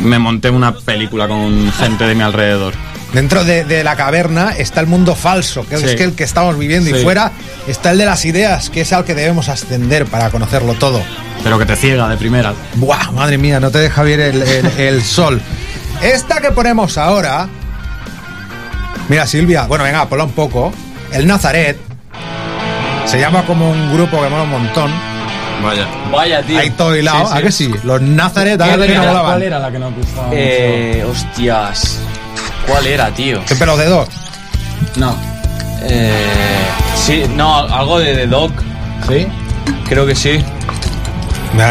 [0.00, 2.74] me monté una película con gente de mi alrededor.
[3.12, 5.84] Dentro de, de la caverna está el mundo falso, que Sí.
[5.86, 7.32] es que el que estamos viviendo, y fuera
[7.66, 11.02] está el de las ideas, que es al que debemos ascender para conocerlo todo.
[11.42, 12.52] Pero que te ciega de primera.
[12.74, 15.40] Buah, madre mía, no te deja ver el, el- el sol.
[16.02, 17.48] Esta que ponemos ahora.
[19.08, 20.72] Mira, Silvia, bueno, venga, ponla un poco.
[21.12, 21.76] El Nazaret.
[23.06, 24.92] Se llama como un grupo que mola un montón.
[25.62, 25.86] Vaya.
[26.12, 26.58] Vaya, tío.
[26.58, 27.38] Ahí todo hilado, Sí, sí.
[27.38, 27.70] ¿a que sí?
[27.84, 29.24] Los Nazaret, ¿a que no molaban?
[29.24, 31.98] ¿Cuál era la que nos gustaba Eh, hostias.
[32.66, 33.40] ¿Cuál era, tío?
[33.46, 34.08] Siempre los dedos.
[34.08, 35.00] mucho?
[35.00, 35.16] No.
[35.82, 36.12] Eh,
[36.96, 38.52] sí, no, algo de The Dog.
[39.08, 39.26] ¿Sí?
[39.88, 40.42] Creo que sí.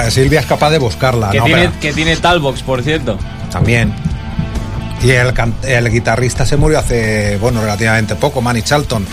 [0.09, 1.45] Silvia es capaz de buscarla, que, ¿no?
[1.45, 3.17] tiene, Pero- que tiene Talbox, por cierto.
[3.51, 3.93] También.
[5.01, 9.05] Y el, can- el guitarrista se murió hace, bueno, relativamente poco, Manny Charlton.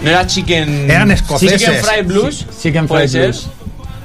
[0.00, 0.90] ¿No era Chicken.
[0.90, 1.60] Eran escoceses.
[1.60, 2.46] Chicken Fried Blues?
[2.62, 3.50] Chicken ¿Puede Fried ser?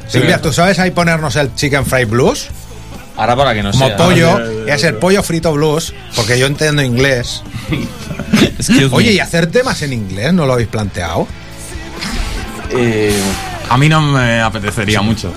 [0.07, 2.47] Silvia, ¿tú sabes ahí ponernos el Chicken Fried Blues?
[3.17, 3.95] Ahora para que no Como sea.
[3.97, 7.41] pollo, es el pollo frito blues, porque yo entiendo inglés.
[8.59, 8.95] Excuse me.
[8.95, 11.25] Oye, ¿y hacer temas en inglés no lo habéis planteado?
[12.71, 13.17] Eh,
[13.69, 15.31] A mí no me apetecería mucho.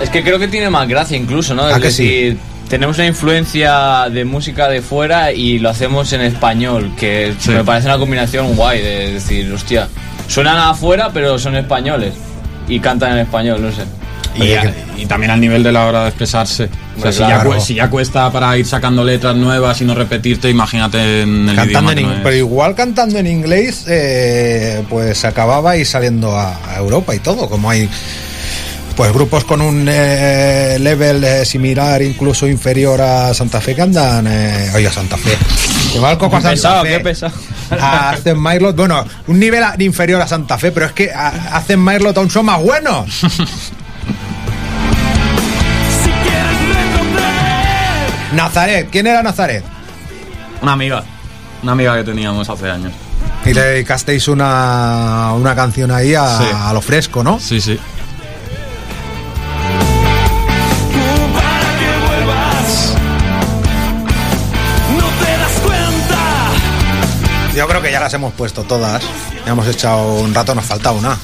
[0.00, 1.64] es que creo que tiene más gracia incluso, ¿no?
[1.64, 2.04] ¿A Es que sí?
[2.04, 7.50] decir, tenemos una influencia de música de fuera y lo hacemos en español, que Sí.
[7.50, 9.88] me parece una combinación guay de decir, hostia,
[10.28, 12.14] suenan afuera pero son españoles
[12.68, 13.82] y cantan en español, no sé.
[14.36, 16.68] Y, Oye, a- y también al nivel de la hora de expresarse.
[16.98, 17.54] O sea, si, ya, claro.
[17.54, 21.54] cu- si ya cuesta para ir sacando letras nuevas y no repetirte, imagínate en el
[21.56, 22.22] Cantando idioma en que no.
[22.24, 27.48] Pero igual cantando en inglés, eh, pues acababa y saliendo a, a Europa y todo,
[27.48, 27.88] como hay
[28.96, 34.26] pues grupos con un eh, level eh, similar, incluso inferior a Santa Fe que andan,
[34.28, 35.36] eh, oye, a Santa Fe.
[35.94, 36.88] Igual cojo a Santa pesado, Fe.
[36.88, 37.32] qué pesado.
[37.80, 42.16] A Hacen Myrlot, bueno, un nivel inferior a Santa Fe, pero es que hacen Myrlot
[42.18, 43.08] aún son más buenos.
[43.10, 43.26] Si
[46.10, 49.64] quieres retroceder, Nazaret, ¿quién era Nazaret?
[50.62, 51.04] Una amiga.
[51.62, 52.92] Una amiga que teníamos hace años.
[53.46, 56.44] Y le dedicasteis una, una canción ahí a, Sí.
[56.54, 57.38] a lo fresco, ¿no?
[57.38, 57.78] Sí, sí.
[67.54, 69.02] Yo creo que ya las hemos puesto todas.
[69.46, 71.16] Ya hemos echado un rato, nos falta una.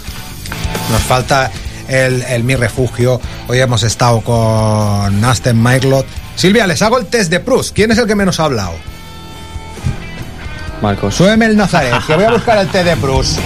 [0.91, 1.51] Nos falta
[1.89, 3.21] el, el Mi Refugio.
[3.49, 6.07] Hoy hemos estado con Aston Myrlot.
[6.37, 7.75] Silvia, les hago el test de Proust.
[7.75, 8.75] ¿Quién es el que menos ha hablado?
[10.81, 11.17] Marcos.
[11.17, 13.39] Súbeme el Nazaret, que voy a buscar el test de Proust.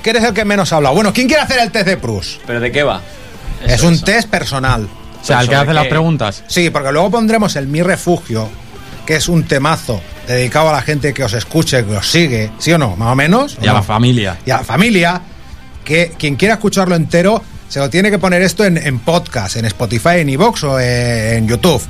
[0.00, 0.90] Marcos, que eres el que menos habla.
[0.90, 2.40] Bueno, ¿quién quiere hacer el test de Prus?
[2.46, 3.00] ¿Pero de qué va?
[3.66, 4.88] es un test personal.
[5.20, 6.42] O sea, el que ¿Sobre hace las preguntas.
[6.46, 8.48] Sí, porque luego pondremos el Mi Refugio,
[9.06, 12.72] que es un temazo dedicado a la gente que os escuche, que os sigue, ¿sí
[12.72, 12.96] o no?
[12.96, 13.58] Más o menos.
[13.58, 13.78] ¿o Y a no?
[13.78, 14.38] la familia.
[14.46, 15.20] y a la familia,
[15.84, 19.64] que quien quiera escucharlo entero se lo tiene que poner esto en, en podcast, en
[19.66, 21.82] Spotify, en iVoox o en YouTube.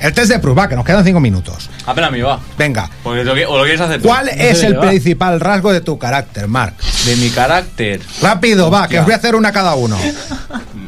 [0.00, 1.68] El test de Prus, va, que nos quedan cinco minutos.
[1.86, 2.40] Apenas me va.
[2.56, 4.08] Venga, Porque lo que- o lo quieres hacer tú.
[4.08, 6.80] ¿cuál es el principal rasgo de tu carácter, Marc?
[7.04, 8.00] De mi carácter.
[8.22, 9.98] Rápido, va, que os voy a hacer una cada uno.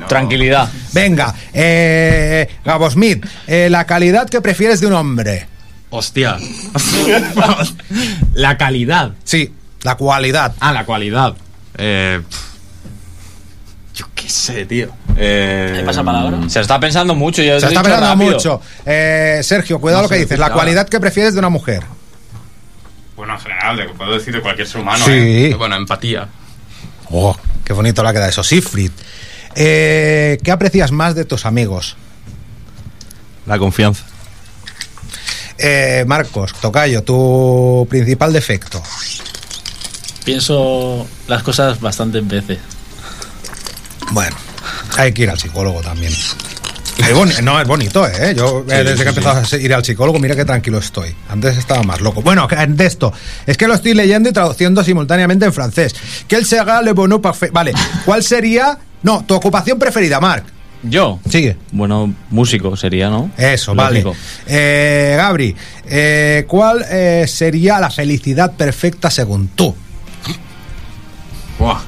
[0.08, 0.68] Tranquilidad.
[0.92, 5.46] Venga, eh, Gabo Smith, eh, la calidad que prefieres de un hombre.
[5.90, 6.38] Hostia.
[8.34, 9.12] la calidad.
[9.24, 9.52] Sí,
[9.82, 10.54] la cualidad.
[10.60, 11.34] Ah, la cualidad.
[11.76, 12.20] Eh.
[14.46, 14.88] Yo sé, tío.
[15.16, 16.38] Eh, ¿Me pasa palabra?
[16.48, 17.42] Se está pensando mucho.
[17.42, 18.32] Ya Se está pensando rápido.
[18.32, 18.60] mucho.
[18.84, 20.38] Eh, Sergio, cuidado No lo que dices.
[20.38, 20.54] La claro.
[20.54, 21.82] cualidad que prefieres de una mujer.
[23.16, 25.04] Bueno, en general, de, puedo decir de cualquier ser humano.
[25.04, 25.12] Sí.
[25.12, 25.54] ¿eh?
[25.56, 26.28] Bueno, empatía.
[27.10, 28.42] Oh, qué bonito la queda eso.
[28.42, 28.90] Siegfried.
[29.54, 31.96] Eh, ¿Qué aprecias más de tus amigos?
[33.46, 34.04] La confianza.
[35.58, 38.82] Eh, Marcos, Tocayo, tu principal defecto.
[40.24, 42.58] Pienso las cosas bastantes veces.
[44.12, 44.36] Bueno,
[44.96, 46.12] hay que ir al psicólogo también.
[46.12, 48.34] Es boni- no, es bonito, ¿eh?
[48.36, 51.14] Yo, eh, desde que he empezado a ir al psicólogo, mira qué tranquilo estoy.
[51.28, 52.22] Antes estaba más loco.
[52.22, 53.12] Bueno, que- de esto,
[53.46, 55.94] es que lo estoy leyendo y traduciendo simultáneamente en francés.
[56.28, 57.50] Quel sera le bonheur parfait?
[57.52, 57.72] Vale,
[58.04, 58.78] ¿cuál sería...
[59.02, 60.44] No, tu ocupación preferida, Marc.
[60.84, 61.18] Yo.
[61.28, 61.56] Sigue.
[61.72, 63.30] Bueno, músico sería, ¿no?
[63.36, 64.10] Eso, Lógico.
[64.10, 64.20] vale.
[64.46, 65.56] Eh, Gabri,
[65.86, 69.74] eh, ¿cuál eh, sería la felicidad perfecta según tú?
[71.58, 71.80] Buah.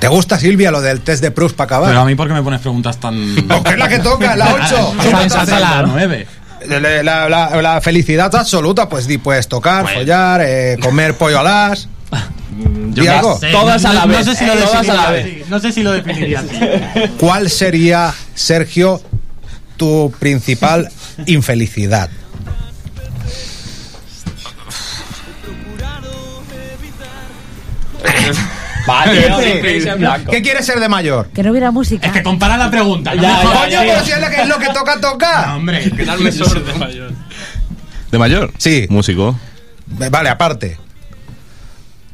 [0.00, 1.88] ¿Te gusta, Silvia, lo del test de Proust para acabar?
[1.90, 3.14] Pero a mí, ¿por qué me pones preguntas tan.
[3.48, 4.94] Porque es la que toca, la 8.
[5.28, 6.26] Salsa la 9.
[6.66, 11.88] La, la- la- la felicidad absoluta, pues di, puedes tocar, follar, eh, comer pollo alas.
[12.90, 13.38] Yo ¿Di qué algo?
[13.38, 13.50] sé.
[13.50, 14.26] Todas a la No vez.
[14.26, 15.48] sé si lo eh, todas a la vez.
[15.48, 16.58] No sé si lo definiría así.
[17.18, 19.00] ¿Cuál sería, Sergio,
[19.76, 20.90] tu principal
[21.26, 22.10] infelicidad?
[28.86, 30.30] Vale, blanco.
[30.30, 31.28] ¿Qué quieres ser de mayor?
[31.34, 32.06] Que no hubiera música.
[32.06, 33.14] Es que compara la pregunta.
[33.14, 33.60] no Ya, me ya, jodas.
[33.64, 35.48] Coño, pero si es lo que, es lo que toca tocar.
[35.48, 36.72] No, hombre, quedarme sordo.
[38.10, 38.52] ¿De mayor?
[38.58, 38.86] Sí.
[38.90, 39.38] Músico.
[39.86, 40.78] Vale, aparte.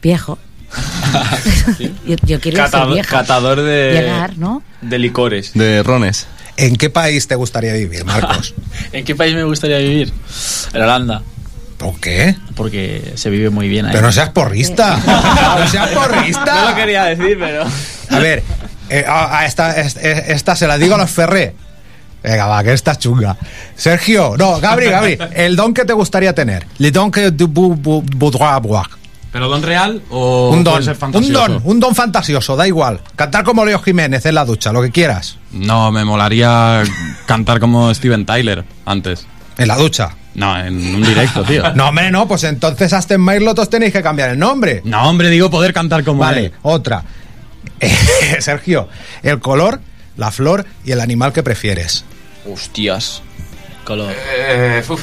[0.02, 0.38] Viejo.
[2.06, 3.10] yo, yo quiero ser Catador, vieja.
[3.18, 4.62] catador de, Llegar, ¿no?
[4.82, 5.52] de licores.
[5.54, 6.26] De rones.
[6.58, 8.54] ¿En qué país te gustaría vivir, Marcos?
[8.92, 10.12] ¿En qué país me gustaría vivir?
[10.72, 11.22] En Holanda,
[11.76, 12.34] ¿Por qué?
[12.54, 13.92] porque se vive muy bien ahí.
[13.92, 14.98] Pero no seas porrista.
[15.58, 16.62] No seas porrista.
[16.62, 17.64] No lo quería decir, pero.
[18.10, 18.42] A ver,
[18.88, 21.54] eh, a, a esta, es- es- esta se la digo a los Ferré.
[22.22, 23.36] Venga, va, que esta es chunga.
[23.76, 26.66] Sergio, no, Gabri, Gabri, el don que te gustaría tener.
[26.78, 28.86] Le don que tu bu- bu- voudrais avoir.
[29.30, 33.00] ¿Pero don real o Un puede don, ser un don, un don fantasioso, da igual.
[33.16, 35.36] Cantar como Leo Jiménez en la ducha, lo que quieras.
[35.52, 36.82] No, me molaría
[37.26, 39.26] cantar como Steven Tyler antes.
[39.58, 40.10] En la ducha.
[40.36, 41.62] No, en un directo, tío.
[41.74, 44.82] No, hombre, no, pues entonces hasta en Mairlot os tenéis que cambiar el nombre.
[44.84, 46.52] No, hombre, digo poder cantar como Vale, él.
[46.62, 47.02] otra.
[48.40, 48.88] Sergio,
[49.22, 49.80] el color,
[50.16, 52.04] la flor y el animal que prefieres.
[52.50, 53.22] Hostias.
[53.84, 54.12] Color.
[54.14, 55.00] Eh, uf.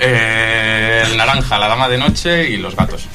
[0.00, 3.06] Eh, el naranja, la dama de noche y los gatos.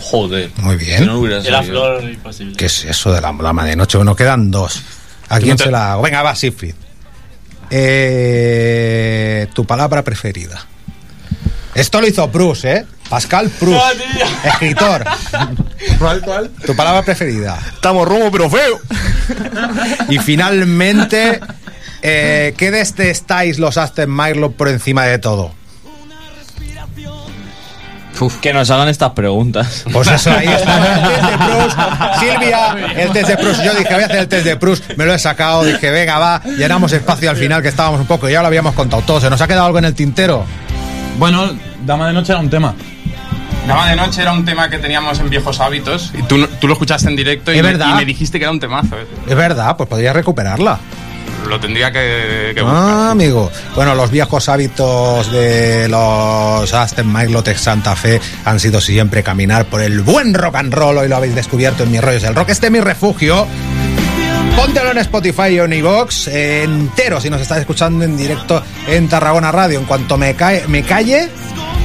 [0.00, 0.50] Joder.
[0.56, 1.06] Muy bien.
[1.06, 2.56] no hubiera la flor imposible.
[2.56, 3.96] ¿Qué es eso de la dama de noche?
[3.98, 4.82] Bueno, quedan dos.
[5.28, 6.02] ¿A quién te- se la hago?
[6.02, 6.74] Venga, va, Siegfried.
[7.74, 10.66] Eh, tu palabra preferida.
[11.74, 12.84] Esto lo hizo Proust, ¿eh?
[13.08, 13.98] Pascal Proust,
[14.44, 15.04] escritor.
[15.98, 16.50] ¿Cuál, cuál?
[16.66, 17.58] Tu palabra preferida.
[17.74, 18.78] Estamos romo pero feo.
[20.10, 21.40] Y finalmente,
[22.02, 25.54] eh, ¿qué detestáis los Aston Martin por encima de todo?
[28.40, 29.84] Que nos hagan estas preguntas.
[29.92, 31.78] Pues eso, ahí está el test de Proust.
[32.20, 33.62] Silvia, el test de Proust.
[33.64, 34.84] Yo dije, voy a hacer el test de Proust.
[34.96, 35.64] Me lo he sacado.
[35.64, 36.40] Dije, venga, va.
[36.44, 38.28] Llenamos espacio al final, que estábamos un poco.
[38.28, 39.20] Ya lo habíamos contado todo.
[39.20, 40.44] ¿Se nos ha quedado algo en el tintero?
[41.18, 41.50] Bueno,
[41.84, 42.74] Dama de Noche era un tema.
[43.66, 46.72] Dama de noche era un tema que teníamos en viejos hábitos y tú, tú lo
[46.72, 47.90] escuchaste en directo y, Es me, verdad.
[47.90, 48.96] y me dijiste que era un temazo.
[49.28, 50.80] Es verdad, pues podría recuperarla.
[51.48, 52.80] Lo tendría que, que buscar.
[52.82, 53.50] Ah, amigo.
[53.74, 57.12] Bueno, los viejos hábitos de los Aston
[57.44, 60.98] Tech Santa Fe han sido siempre caminar por el buen rock and roll.
[60.98, 62.24] Hoy lo habéis descubierto en mis rollos.
[62.24, 63.46] El rock este es mi refugio.
[64.56, 69.08] Póntelo en Spotify o en iVoox eh, entero si nos estás escuchando en directo en
[69.08, 69.78] Tarragona Radio.
[69.78, 71.30] En cuanto me, cae, me calle,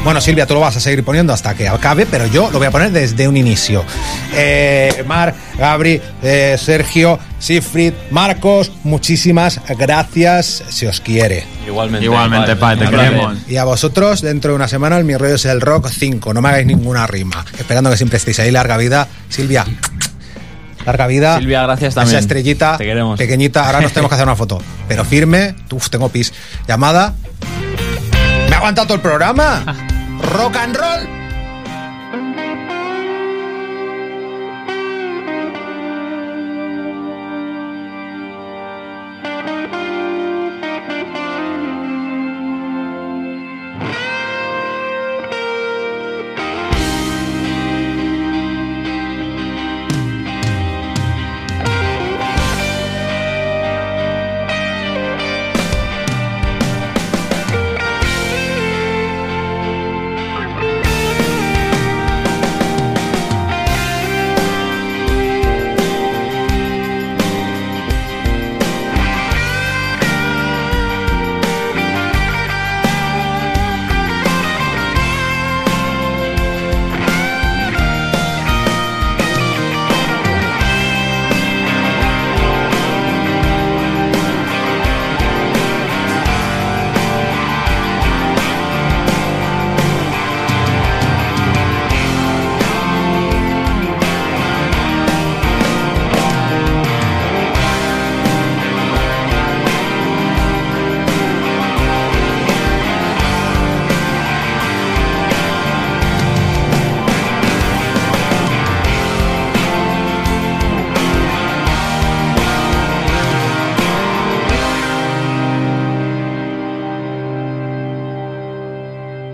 [0.08, 2.68] Bueno, Silvia, tú lo vas a seguir poniendo hasta que acabe, pero yo lo voy
[2.68, 3.84] a poner desde un inicio.
[4.34, 10.64] Eh, Mar, Gabri, eh, Sergio, Sifrid, Marcos, muchísimas gracias.
[10.70, 11.44] Se os quiere.
[11.68, 12.06] Igualmente.
[12.06, 13.38] Igualmente, pa, te queremos.
[13.50, 16.34] Y a vosotros, dentro de una semana, el Mi Rollo es el Rock 5.
[16.34, 17.44] No me hagáis ninguna rima.
[17.60, 18.50] Esperando que siempre estéis ahí.
[18.50, 19.10] Larga vida.
[19.28, 19.66] Silvia.
[20.86, 21.38] Larga vida.
[21.38, 22.16] Silvia, gracias también.
[22.16, 23.18] Esa estrellita Te queremos.
[23.20, 23.66] pequeñita.
[23.66, 24.62] Ahora nos tenemos que hacer una foto.
[24.88, 25.54] Pero firme.
[25.70, 26.34] Uf, tengo pis.
[26.66, 27.14] Llamada.
[28.48, 29.66] ¿Me ha aguantado todo el programa?
[30.20, 31.17] Rock and roll.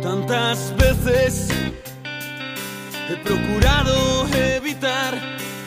[0.04, 1.47] Tantas veces.
[3.10, 5.18] He procurado evitar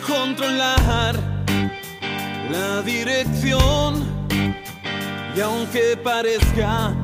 [0.07, 1.15] controlar
[2.51, 4.05] la dirección.
[5.35, 6.95] Y aunque parezca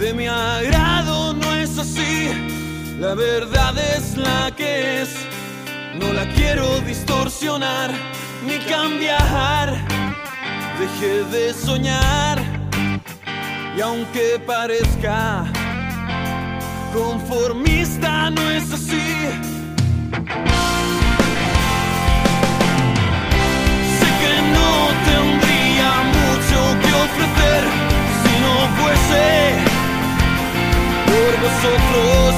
[0.00, 2.30] de mi agrado no es así,
[2.98, 5.14] la verdad es la que es,
[6.00, 7.90] no la quiero distorsionar
[8.46, 9.76] ni cambiar,
[10.78, 12.42] dejé de soñar.
[13.76, 15.53] Y aunque parezca
[16.94, 19.06] conformista no es así.
[23.98, 24.70] Sé que no
[25.10, 27.62] tendría mucho que ofrecer
[28.22, 29.26] si no fuese
[31.08, 32.30] por vosotros.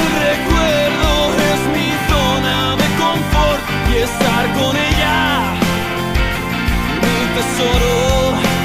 [0.00, 1.10] El recuerdo
[1.50, 5.16] es mi zona de confort y estar con ella,
[7.02, 8.59] mi tesoro.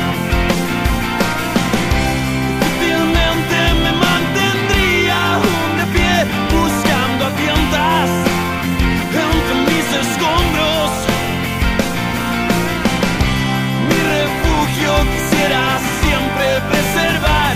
[16.01, 17.55] Siempre preservar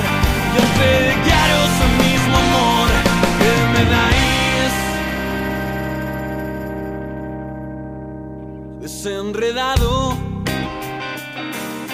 [0.54, 2.90] y entregaros el mismo amor
[3.40, 4.76] que me dais.
[8.82, 9.90] Desenredado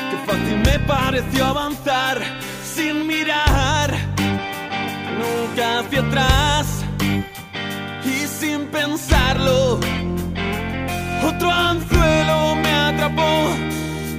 [0.09, 2.21] Qué fácil me pareció avanzar
[2.63, 3.89] sin mirar
[5.19, 6.67] nunca hacia atrás
[8.03, 9.79] y sin pensarlo.
[11.25, 13.49] Otro anzuelo me atrapó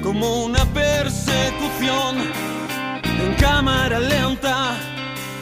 [0.02, 0.64] como una
[1.82, 4.74] en cámara lenta,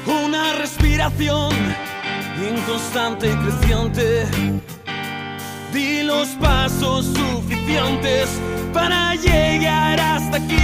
[0.07, 1.53] una respiración
[2.51, 4.27] inconstante y creciente.
[5.73, 8.29] Di los pasos suficientes
[8.73, 10.57] para llegar hasta aquí.